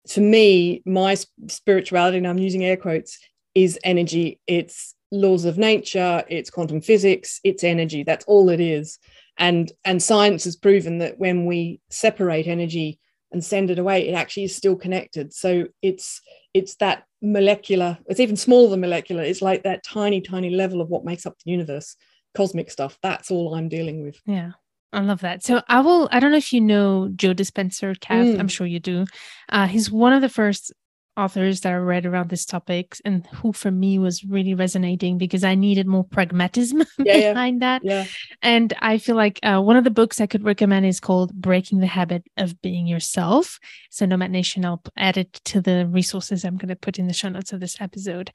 to 0.09 0.21
me 0.21 0.81
my 0.85 1.15
spirituality 1.47 2.17
and 2.17 2.27
i'm 2.27 2.39
using 2.39 2.63
air 2.63 2.77
quotes 2.77 3.17
is 3.55 3.79
energy. 3.83 4.39
It's 4.47 4.95
laws 5.11 5.45
of 5.45 5.59
nature 5.59 6.23
it's 6.27 6.49
quantum 6.49 6.81
physics 6.81 7.39
it's 7.43 7.63
energy. 7.63 8.03
That's 8.03 8.25
all 8.25 8.49
it 8.49 8.59
is. 8.59 8.97
And 9.37 9.71
and 9.85 10.01
science 10.01 10.43
has 10.45 10.55
proven 10.55 10.99
that 10.99 11.19
when 11.19 11.45
we 11.45 11.79
separate 11.89 12.47
energy 12.47 12.99
and 13.31 13.43
send 13.43 13.69
it 13.69 13.79
away 13.79 14.07
it 14.07 14.13
actually 14.13 14.45
is 14.45 14.55
still 14.55 14.75
connected. 14.75 15.33
So 15.33 15.65
it's 15.81 16.21
it's 16.53 16.75
that 16.75 17.03
molecular 17.21 17.97
it's 18.07 18.19
even 18.19 18.35
smaller 18.35 18.69
than 18.69 18.81
molecular. 18.81 19.23
It's 19.23 19.41
like 19.41 19.63
that 19.63 19.83
tiny 19.83 20.21
tiny 20.21 20.49
level 20.49 20.81
of 20.81 20.89
what 20.89 21.05
makes 21.05 21.25
up 21.25 21.35
the 21.43 21.51
universe. 21.51 21.95
Cosmic 22.35 22.71
stuff. 22.71 22.97
That's 23.03 23.29
all 23.29 23.53
i'm 23.53 23.69
dealing 23.69 24.03
with. 24.03 24.19
Yeah 24.25 24.53
I 24.93 25.01
love 25.01 25.21
that. 25.21 25.43
So 25.43 25.61
I 25.67 25.79
will. 25.81 26.07
I 26.11 26.19
don't 26.19 26.31
know 26.31 26.37
if 26.37 26.53
you 26.53 26.61
know 26.61 27.09
Joe 27.15 27.33
Dispenza, 27.33 27.99
Cath. 27.99 28.27
Mm. 28.27 28.39
I'm 28.39 28.47
sure 28.47 28.67
you 28.67 28.79
do. 28.79 29.05
Uh, 29.49 29.67
he's 29.67 29.91
one 29.91 30.13
of 30.13 30.21
the 30.21 30.29
first 30.29 30.71
authors 31.15 31.61
that 31.61 31.71
I 31.71 31.75
read 31.75 32.05
around 32.05 32.29
this 32.29 32.45
topic 32.45 32.97
and 33.05 33.25
who 33.27 33.53
for 33.53 33.71
me 33.71 33.99
was 33.99 34.23
really 34.23 34.53
resonating 34.53 35.17
because 35.17 35.43
I 35.43 35.55
needed 35.55 35.87
more 35.87 36.03
pragmatism 36.03 36.83
yeah, 36.99 37.33
behind 37.33 37.61
yeah. 37.61 37.79
that. 37.79 37.85
Yeah. 37.85 38.05
And 38.41 38.73
I 38.79 38.97
feel 38.97 39.15
like 39.15 39.39
uh, 39.43 39.61
one 39.61 39.77
of 39.77 39.83
the 39.83 39.91
books 39.91 40.19
I 40.19 40.27
could 40.27 40.43
recommend 40.43 40.85
is 40.85 40.99
called 40.99 41.33
Breaking 41.33 41.79
the 41.79 41.87
Habit 41.87 42.23
of 42.37 42.61
Being 42.61 42.87
Yourself. 42.87 43.59
So 43.89 44.05
Nomad 44.05 44.31
Nation, 44.31 44.65
I'll 44.65 44.81
add 44.97 45.17
it 45.17 45.33
to 45.45 45.61
the 45.61 45.87
resources 45.87 46.43
I'm 46.43 46.57
going 46.57 46.69
to 46.69 46.75
put 46.75 46.99
in 46.99 47.07
the 47.07 47.13
show 47.13 47.29
notes 47.29 47.53
of 47.53 47.59
this 47.59 47.79
episode. 47.79 48.31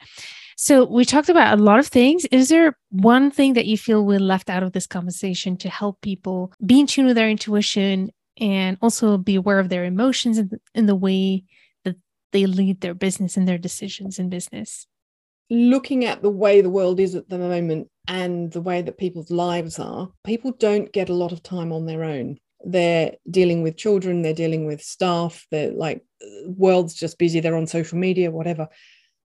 So 0.56 0.84
we 0.84 1.04
talked 1.04 1.28
about 1.28 1.58
a 1.58 1.62
lot 1.62 1.78
of 1.78 1.86
things. 1.86 2.24
Is 2.26 2.48
there 2.48 2.76
one 2.90 3.30
thing 3.30 3.54
that 3.54 3.66
you 3.66 3.78
feel 3.78 4.04
we 4.04 4.18
left 4.18 4.50
out 4.50 4.62
of 4.62 4.72
this 4.72 4.86
conversation 4.86 5.56
to 5.58 5.68
help 5.68 6.00
people 6.00 6.52
be 6.64 6.80
in 6.80 6.86
tune 6.86 7.06
with 7.06 7.16
their 7.16 7.30
intuition 7.30 8.10
and 8.40 8.78
also 8.82 9.18
be 9.18 9.34
aware 9.34 9.58
of 9.58 9.68
their 9.68 9.84
emotions 9.84 10.38
in 10.38 10.48
the, 10.48 10.60
in 10.74 10.86
the 10.86 10.94
way 10.94 11.44
they 12.32 12.46
lead 12.46 12.80
their 12.80 12.94
business 12.94 13.36
and 13.36 13.46
their 13.46 13.58
decisions 13.58 14.18
in 14.18 14.28
business? 14.28 14.86
Looking 15.50 16.04
at 16.04 16.22
the 16.22 16.30
way 16.30 16.60
the 16.60 16.70
world 16.70 17.00
is 17.00 17.14
at 17.14 17.28
the 17.28 17.38
moment 17.38 17.88
and 18.06 18.52
the 18.52 18.60
way 18.60 18.82
that 18.82 18.98
people's 18.98 19.30
lives 19.30 19.78
are, 19.78 20.10
people 20.24 20.52
don't 20.52 20.92
get 20.92 21.08
a 21.08 21.14
lot 21.14 21.32
of 21.32 21.42
time 21.42 21.72
on 21.72 21.86
their 21.86 22.04
own. 22.04 22.38
They're 22.64 23.14
dealing 23.30 23.62
with 23.62 23.76
children, 23.76 24.22
they're 24.22 24.34
dealing 24.34 24.66
with 24.66 24.82
staff, 24.82 25.46
they're 25.50 25.72
like, 25.72 26.04
world's 26.46 26.94
just 26.94 27.18
busy, 27.18 27.40
they're 27.40 27.56
on 27.56 27.66
social 27.66 27.98
media, 27.98 28.30
whatever. 28.30 28.68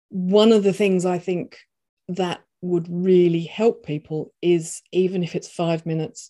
One 0.09 0.51
of 0.51 0.63
the 0.63 0.73
things 0.73 1.05
I 1.05 1.17
think 1.17 1.57
that 2.09 2.41
would 2.61 2.87
really 2.89 3.43
help 3.43 3.85
people 3.85 4.33
is 4.41 4.81
even 4.91 5.23
if 5.23 5.35
it's 5.35 5.49
five 5.49 5.85
minutes, 5.85 6.29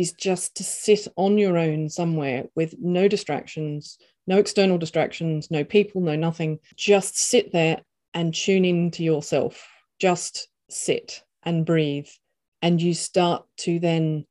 is 0.00 0.12
just 0.14 0.56
to 0.56 0.64
sit 0.64 1.06
on 1.16 1.36
your 1.36 1.58
own 1.58 1.90
somewhere 1.90 2.44
with 2.54 2.74
no 2.80 3.06
distractions, 3.06 3.98
no 4.26 4.38
external 4.38 4.78
distractions, 4.78 5.50
no 5.50 5.62
people, 5.62 6.00
no 6.00 6.16
nothing. 6.16 6.58
Just 6.74 7.18
sit 7.18 7.52
there 7.52 7.82
and 8.14 8.34
tune 8.34 8.64
into 8.64 9.04
yourself. 9.04 9.68
Just 10.00 10.48
sit 10.70 11.22
and 11.42 11.66
breathe. 11.66 12.08
And 12.62 12.80
you 12.80 12.94
start 12.94 13.44
to 13.58 13.78
then 13.78 14.24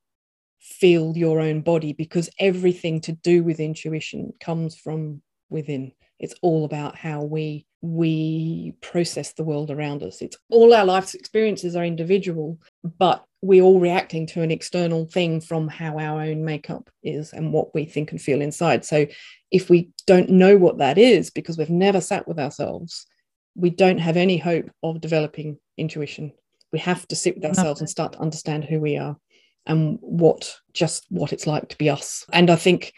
feel 0.60 1.16
your 1.16 1.40
own 1.40 1.62
body 1.62 1.94
because 1.94 2.32
everything 2.40 3.00
to 3.02 3.12
do 3.12 3.44
with 3.44 3.60
intuition 3.60 4.34
comes 4.40 4.76
from 4.76 5.22
within. 5.52 5.92
It's 6.20 6.36
all 6.42 6.66
about 6.66 6.96
how 6.96 7.24
we 7.24 7.66
we 7.82 8.74
process 8.82 9.34
the 9.34 9.44
world 9.44 9.72
around 9.72 10.04
us. 10.04 10.22
It's 10.22 10.38
all 10.50 10.74
our 10.74 10.86
life's 10.86 11.14
experiences 11.14 11.76
are 11.76 11.86
individual, 11.86 12.60
but 12.98 13.24
we're 13.42 13.64
all 13.64 13.80
reacting 13.80 14.28
to 14.28 14.42
an 14.42 14.52
external 14.52 15.06
thing 15.06 15.40
from 15.40 15.70
how 15.70 15.98
our 15.98 16.22
own 16.22 16.44
makeup 16.44 16.90
is 17.04 17.32
and 17.32 17.54
what 17.54 17.74
we 17.74 17.86
think 17.86 18.12
and 18.12 18.22
feel 18.22 18.42
inside. 18.42 18.84
So 18.84 19.08
if 19.52 19.70
we 19.70 19.92
don't 20.06 20.30
know 20.30 20.58
what 20.58 20.80
that 20.80 20.98
is 20.98 21.30
because 21.30 21.58
we've 21.58 21.70
never 21.70 22.02
sat 22.02 22.28
with 22.28 22.38
ourselves, 22.38 23.08
we 23.56 23.70
don't 23.70 24.00
have 24.00 24.18
any 24.18 24.38
hope 24.38 24.70
of 24.84 25.00
developing 25.00 25.58
intuition. 25.78 26.34
We 26.74 26.80
have 26.80 27.08
to 27.08 27.16
sit 27.16 27.36
with 27.36 27.46
ourselves 27.46 27.80
and 27.80 27.90
start 27.90 28.14
to 28.14 28.20
understand 28.20 28.66
who 28.66 28.80
we 28.80 28.98
are 28.98 29.18
and 29.66 29.98
what 30.02 30.58
just 30.74 31.06
what 31.10 31.32
it's 31.32 31.48
like 31.48 31.70
to 31.70 31.78
be 31.78 31.90
us. 31.90 32.26
And 32.34 32.50
I 32.50 32.58
think 32.58 32.94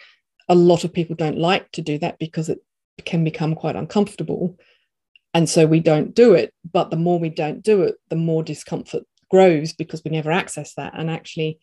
a 0.50 0.56
lot 0.56 0.84
of 0.84 0.92
people 0.92 1.16
don't 1.16 1.38
like 1.38 1.72
to 1.74 1.82
do 1.82 2.00
that 2.00 2.18
because 2.18 2.50
it 2.50 2.60
can 3.06 3.24
become 3.24 3.56
quite 3.56 3.76
uncomfortable. 3.76 4.58
And 5.34 5.50
so 5.50 5.66
we 5.66 5.80
don't 5.80 6.14
do 6.14 6.34
it. 6.34 6.54
But 6.70 6.90
the 6.90 6.98
more 6.98 7.20
we 7.20 7.30
don't 7.30 7.62
do 7.62 7.84
it, 7.84 7.96
the 8.10 8.16
more 8.16 8.44
discomfort 8.44 9.04
grows 9.30 9.74
because 9.74 10.04
we 10.04 10.12
never 10.12 10.32
access 10.32 10.74
that. 10.76 10.94
And 10.98 11.10
actually, 11.10 11.60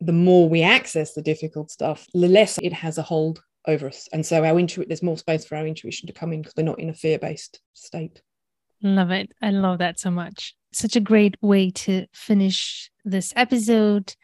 the 0.00 0.12
more 0.12 0.48
we 0.48 0.62
access 0.62 1.14
the 1.14 1.22
difficult 1.22 1.70
stuff, 1.70 2.06
the 2.14 2.28
less 2.28 2.58
it 2.62 2.72
has 2.72 2.98
a 2.98 3.02
hold 3.02 3.42
over 3.66 3.88
us. 3.88 4.08
And 4.12 4.24
so 4.24 4.44
our 4.44 4.58
intuition, 4.58 4.88
there's 4.88 5.02
more 5.02 5.18
space 5.18 5.44
for 5.44 5.56
our 5.56 5.66
intuition 5.66 6.06
to 6.06 6.12
come 6.12 6.32
in 6.32 6.40
because 6.40 6.54
we're 6.56 6.62
not 6.62 6.78
in 6.78 6.90
a 6.90 6.94
fear-based 6.94 7.60
state. 7.74 8.22
Love 8.82 9.10
it. 9.10 9.32
I 9.42 9.50
love 9.50 9.78
that 9.78 9.98
so 9.98 10.10
much. 10.10 10.54
Such 10.72 10.94
a 10.94 11.00
great 11.00 11.36
way 11.42 11.70
to 11.70 12.06
finish 12.12 12.90
this 13.04 13.32
episode. 13.34 14.14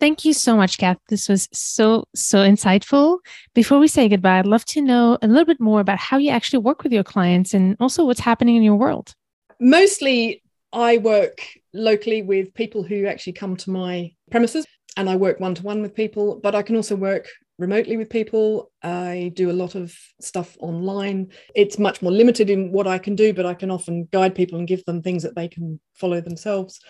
Thank 0.00 0.24
you 0.24 0.32
so 0.32 0.56
much, 0.56 0.76
Kath. 0.76 0.98
This 1.08 1.28
was 1.28 1.48
so, 1.52 2.04
so 2.14 2.38
insightful. 2.38 3.18
Before 3.54 3.78
we 3.78 3.88
say 3.88 4.08
goodbye, 4.08 4.38
I'd 4.40 4.46
love 4.46 4.64
to 4.66 4.82
know 4.82 5.18
a 5.22 5.26
little 5.26 5.44
bit 5.44 5.60
more 5.60 5.80
about 5.80 5.98
how 5.98 6.18
you 6.18 6.30
actually 6.30 6.58
work 6.58 6.82
with 6.82 6.92
your 6.92 7.04
clients 7.04 7.54
and 7.54 7.76
also 7.80 8.04
what's 8.04 8.20
happening 8.20 8.56
in 8.56 8.62
your 8.62 8.76
world. 8.76 9.14
Mostly, 9.60 10.42
I 10.72 10.98
work 10.98 11.40
locally 11.72 12.22
with 12.22 12.52
people 12.54 12.82
who 12.82 13.06
actually 13.06 13.34
come 13.34 13.56
to 13.56 13.70
my 13.70 14.12
premises 14.30 14.66
and 14.96 15.08
I 15.08 15.16
work 15.16 15.40
one 15.40 15.54
to 15.54 15.62
one 15.62 15.80
with 15.80 15.94
people, 15.94 16.40
but 16.42 16.54
I 16.54 16.62
can 16.62 16.76
also 16.76 16.96
work 16.96 17.28
remotely 17.58 17.96
with 17.96 18.10
people. 18.10 18.72
I 18.82 19.32
do 19.34 19.50
a 19.50 19.52
lot 19.52 19.76
of 19.76 19.96
stuff 20.20 20.56
online. 20.60 21.30
It's 21.54 21.78
much 21.78 22.02
more 22.02 22.12
limited 22.12 22.50
in 22.50 22.72
what 22.72 22.86
I 22.86 22.98
can 22.98 23.14
do, 23.14 23.32
but 23.32 23.46
I 23.46 23.54
can 23.54 23.70
often 23.70 24.08
guide 24.12 24.34
people 24.34 24.58
and 24.58 24.68
give 24.68 24.84
them 24.84 25.02
things 25.02 25.22
that 25.22 25.36
they 25.36 25.48
can 25.48 25.80
follow 25.94 26.20
themselves. 26.20 26.80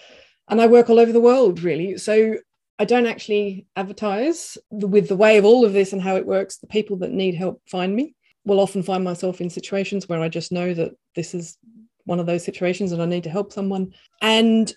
And 0.48 0.60
I 0.60 0.66
work 0.66 0.90
all 0.90 0.98
over 0.98 1.12
the 1.12 1.20
world, 1.20 1.62
really. 1.62 1.96
So 1.98 2.36
I 2.78 2.84
don't 2.84 3.06
actually 3.06 3.66
advertise 3.76 4.58
with 4.70 5.08
the 5.08 5.16
way 5.16 5.38
of 5.38 5.44
all 5.44 5.64
of 5.64 5.72
this 5.72 5.92
and 5.92 6.02
how 6.02 6.16
it 6.16 6.26
works. 6.26 6.56
The 6.56 6.66
people 6.66 6.96
that 6.98 7.12
need 7.12 7.34
help 7.34 7.62
find 7.68 7.94
me 7.94 8.14
will 8.44 8.60
often 8.60 8.82
find 8.82 9.04
myself 9.04 9.40
in 9.40 9.48
situations 9.48 10.08
where 10.08 10.20
I 10.20 10.28
just 10.28 10.52
know 10.52 10.74
that 10.74 10.92
this 11.14 11.34
is 11.34 11.56
one 12.04 12.20
of 12.20 12.26
those 12.26 12.44
situations 12.44 12.92
and 12.92 13.00
I 13.00 13.06
need 13.06 13.24
to 13.24 13.30
help 13.30 13.52
someone. 13.52 13.94
And 14.20 14.72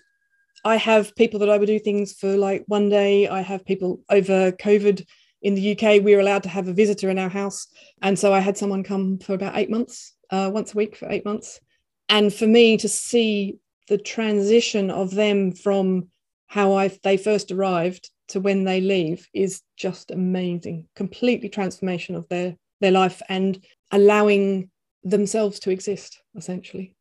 I 0.64 0.76
have 0.76 1.14
people 1.16 1.40
that 1.40 1.50
I 1.50 1.58
would 1.58 1.66
do 1.66 1.78
things 1.78 2.12
for 2.12 2.36
like 2.36 2.64
one 2.66 2.88
day. 2.88 3.28
I 3.28 3.40
have 3.40 3.66
people 3.66 4.00
over 4.08 4.52
COVID 4.52 5.04
in 5.42 5.54
the 5.54 5.72
UK, 5.72 6.02
we 6.02 6.14
were 6.14 6.20
allowed 6.20 6.42
to 6.42 6.48
have 6.48 6.68
a 6.68 6.72
visitor 6.72 7.10
in 7.10 7.18
our 7.18 7.28
house. 7.28 7.68
And 8.02 8.18
so 8.18 8.32
I 8.32 8.40
had 8.40 8.56
someone 8.56 8.82
come 8.82 9.18
for 9.18 9.34
about 9.34 9.56
eight 9.56 9.70
months, 9.70 10.14
uh, 10.30 10.50
once 10.52 10.74
a 10.74 10.76
week 10.76 10.96
for 10.96 11.10
eight 11.10 11.24
months. 11.24 11.60
And 12.08 12.32
for 12.32 12.46
me 12.46 12.76
to 12.78 12.88
see 12.88 13.58
the 13.88 13.98
transition 13.98 14.90
of 14.90 15.14
them 15.14 15.52
from 15.52 16.08
how 16.48 16.74
I 16.74 16.88
they 17.02 17.16
first 17.16 17.52
arrived 17.52 18.10
to 18.28 18.40
when 18.40 18.64
they 18.64 18.80
leave 18.80 19.28
is 19.32 19.62
just 19.76 20.10
amazing. 20.10 20.86
Completely 20.96 21.48
transformation 21.48 22.14
of 22.14 22.28
their 22.28 22.56
their 22.80 22.90
life 22.90 23.22
and 23.28 23.64
allowing 23.90 24.70
themselves 25.02 25.60
to 25.60 25.70
exist 25.70 26.20
essentially. 26.36 26.94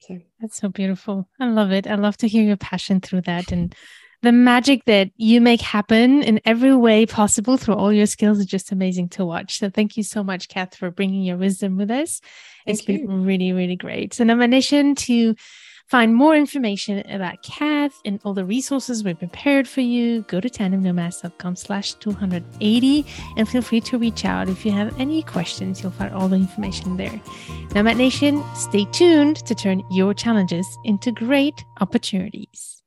So 0.00 0.18
that's 0.40 0.56
so 0.56 0.68
beautiful. 0.68 1.28
I 1.40 1.48
love 1.48 1.72
it. 1.72 1.86
I 1.86 1.94
love 1.94 2.16
to 2.18 2.28
hear 2.28 2.42
your 2.42 2.56
passion 2.56 3.00
through 3.00 3.22
that 3.22 3.52
and 3.52 3.74
the 4.22 4.32
magic 4.32 4.84
that 4.84 5.10
you 5.16 5.40
make 5.40 5.60
happen 5.60 6.22
in 6.22 6.40
every 6.44 6.74
way 6.74 7.06
possible 7.06 7.56
through 7.56 7.74
all 7.74 7.92
your 7.92 8.06
skills 8.06 8.38
is 8.38 8.46
just 8.46 8.70
amazing 8.70 9.08
to 9.10 9.24
watch. 9.24 9.58
So 9.58 9.68
thank 9.68 9.96
you 9.96 10.04
so 10.04 10.22
much, 10.22 10.48
Kath, 10.48 10.76
for 10.76 10.92
bringing 10.92 11.22
your 11.22 11.36
wisdom 11.36 11.76
with 11.76 11.90
us. 11.90 12.20
Thank 12.64 12.78
it's 12.78 12.88
you. 12.88 13.06
been 13.06 13.24
really, 13.24 13.52
really 13.52 13.74
great. 13.74 14.14
So, 14.14 14.22
in 14.22 14.30
addition 14.30 14.94
to 14.94 15.34
find 15.92 16.14
more 16.14 16.34
information 16.34 17.00
about 17.10 17.42
Cath 17.42 18.00
and 18.06 18.18
all 18.24 18.32
the 18.32 18.46
resources 18.46 19.04
we 19.04 19.12
prepared 19.12 19.68
for 19.68 19.82
you, 19.82 20.22
go 20.22 20.40
to 20.40 20.48
tandemnomads.com 20.48 21.54
slash 21.54 21.92
280 21.92 23.04
and 23.36 23.46
feel 23.46 23.60
free 23.60 23.82
to 23.82 23.98
reach 23.98 24.24
out. 24.24 24.48
If 24.48 24.64
you 24.64 24.72
have 24.72 24.98
any 24.98 25.22
questions, 25.22 25.82
you'll 25.82 25.92
find 25.92 26.14
all 26.14 26.28
the 26.28 26.36
information 26.36 26.96
there. 26.96 27.20
Nomad 27.74 27.98
Nation, 27.98 28.42
stay 28.54 28.86
tuned 28.86 29.44
to 29.44 29.54
turn 29.54 29.82
your 29.90 30.14
challenges 30.14 30.66
into 30.86 31.12
great 31.12 31.62
opportunities. 31.82 32.81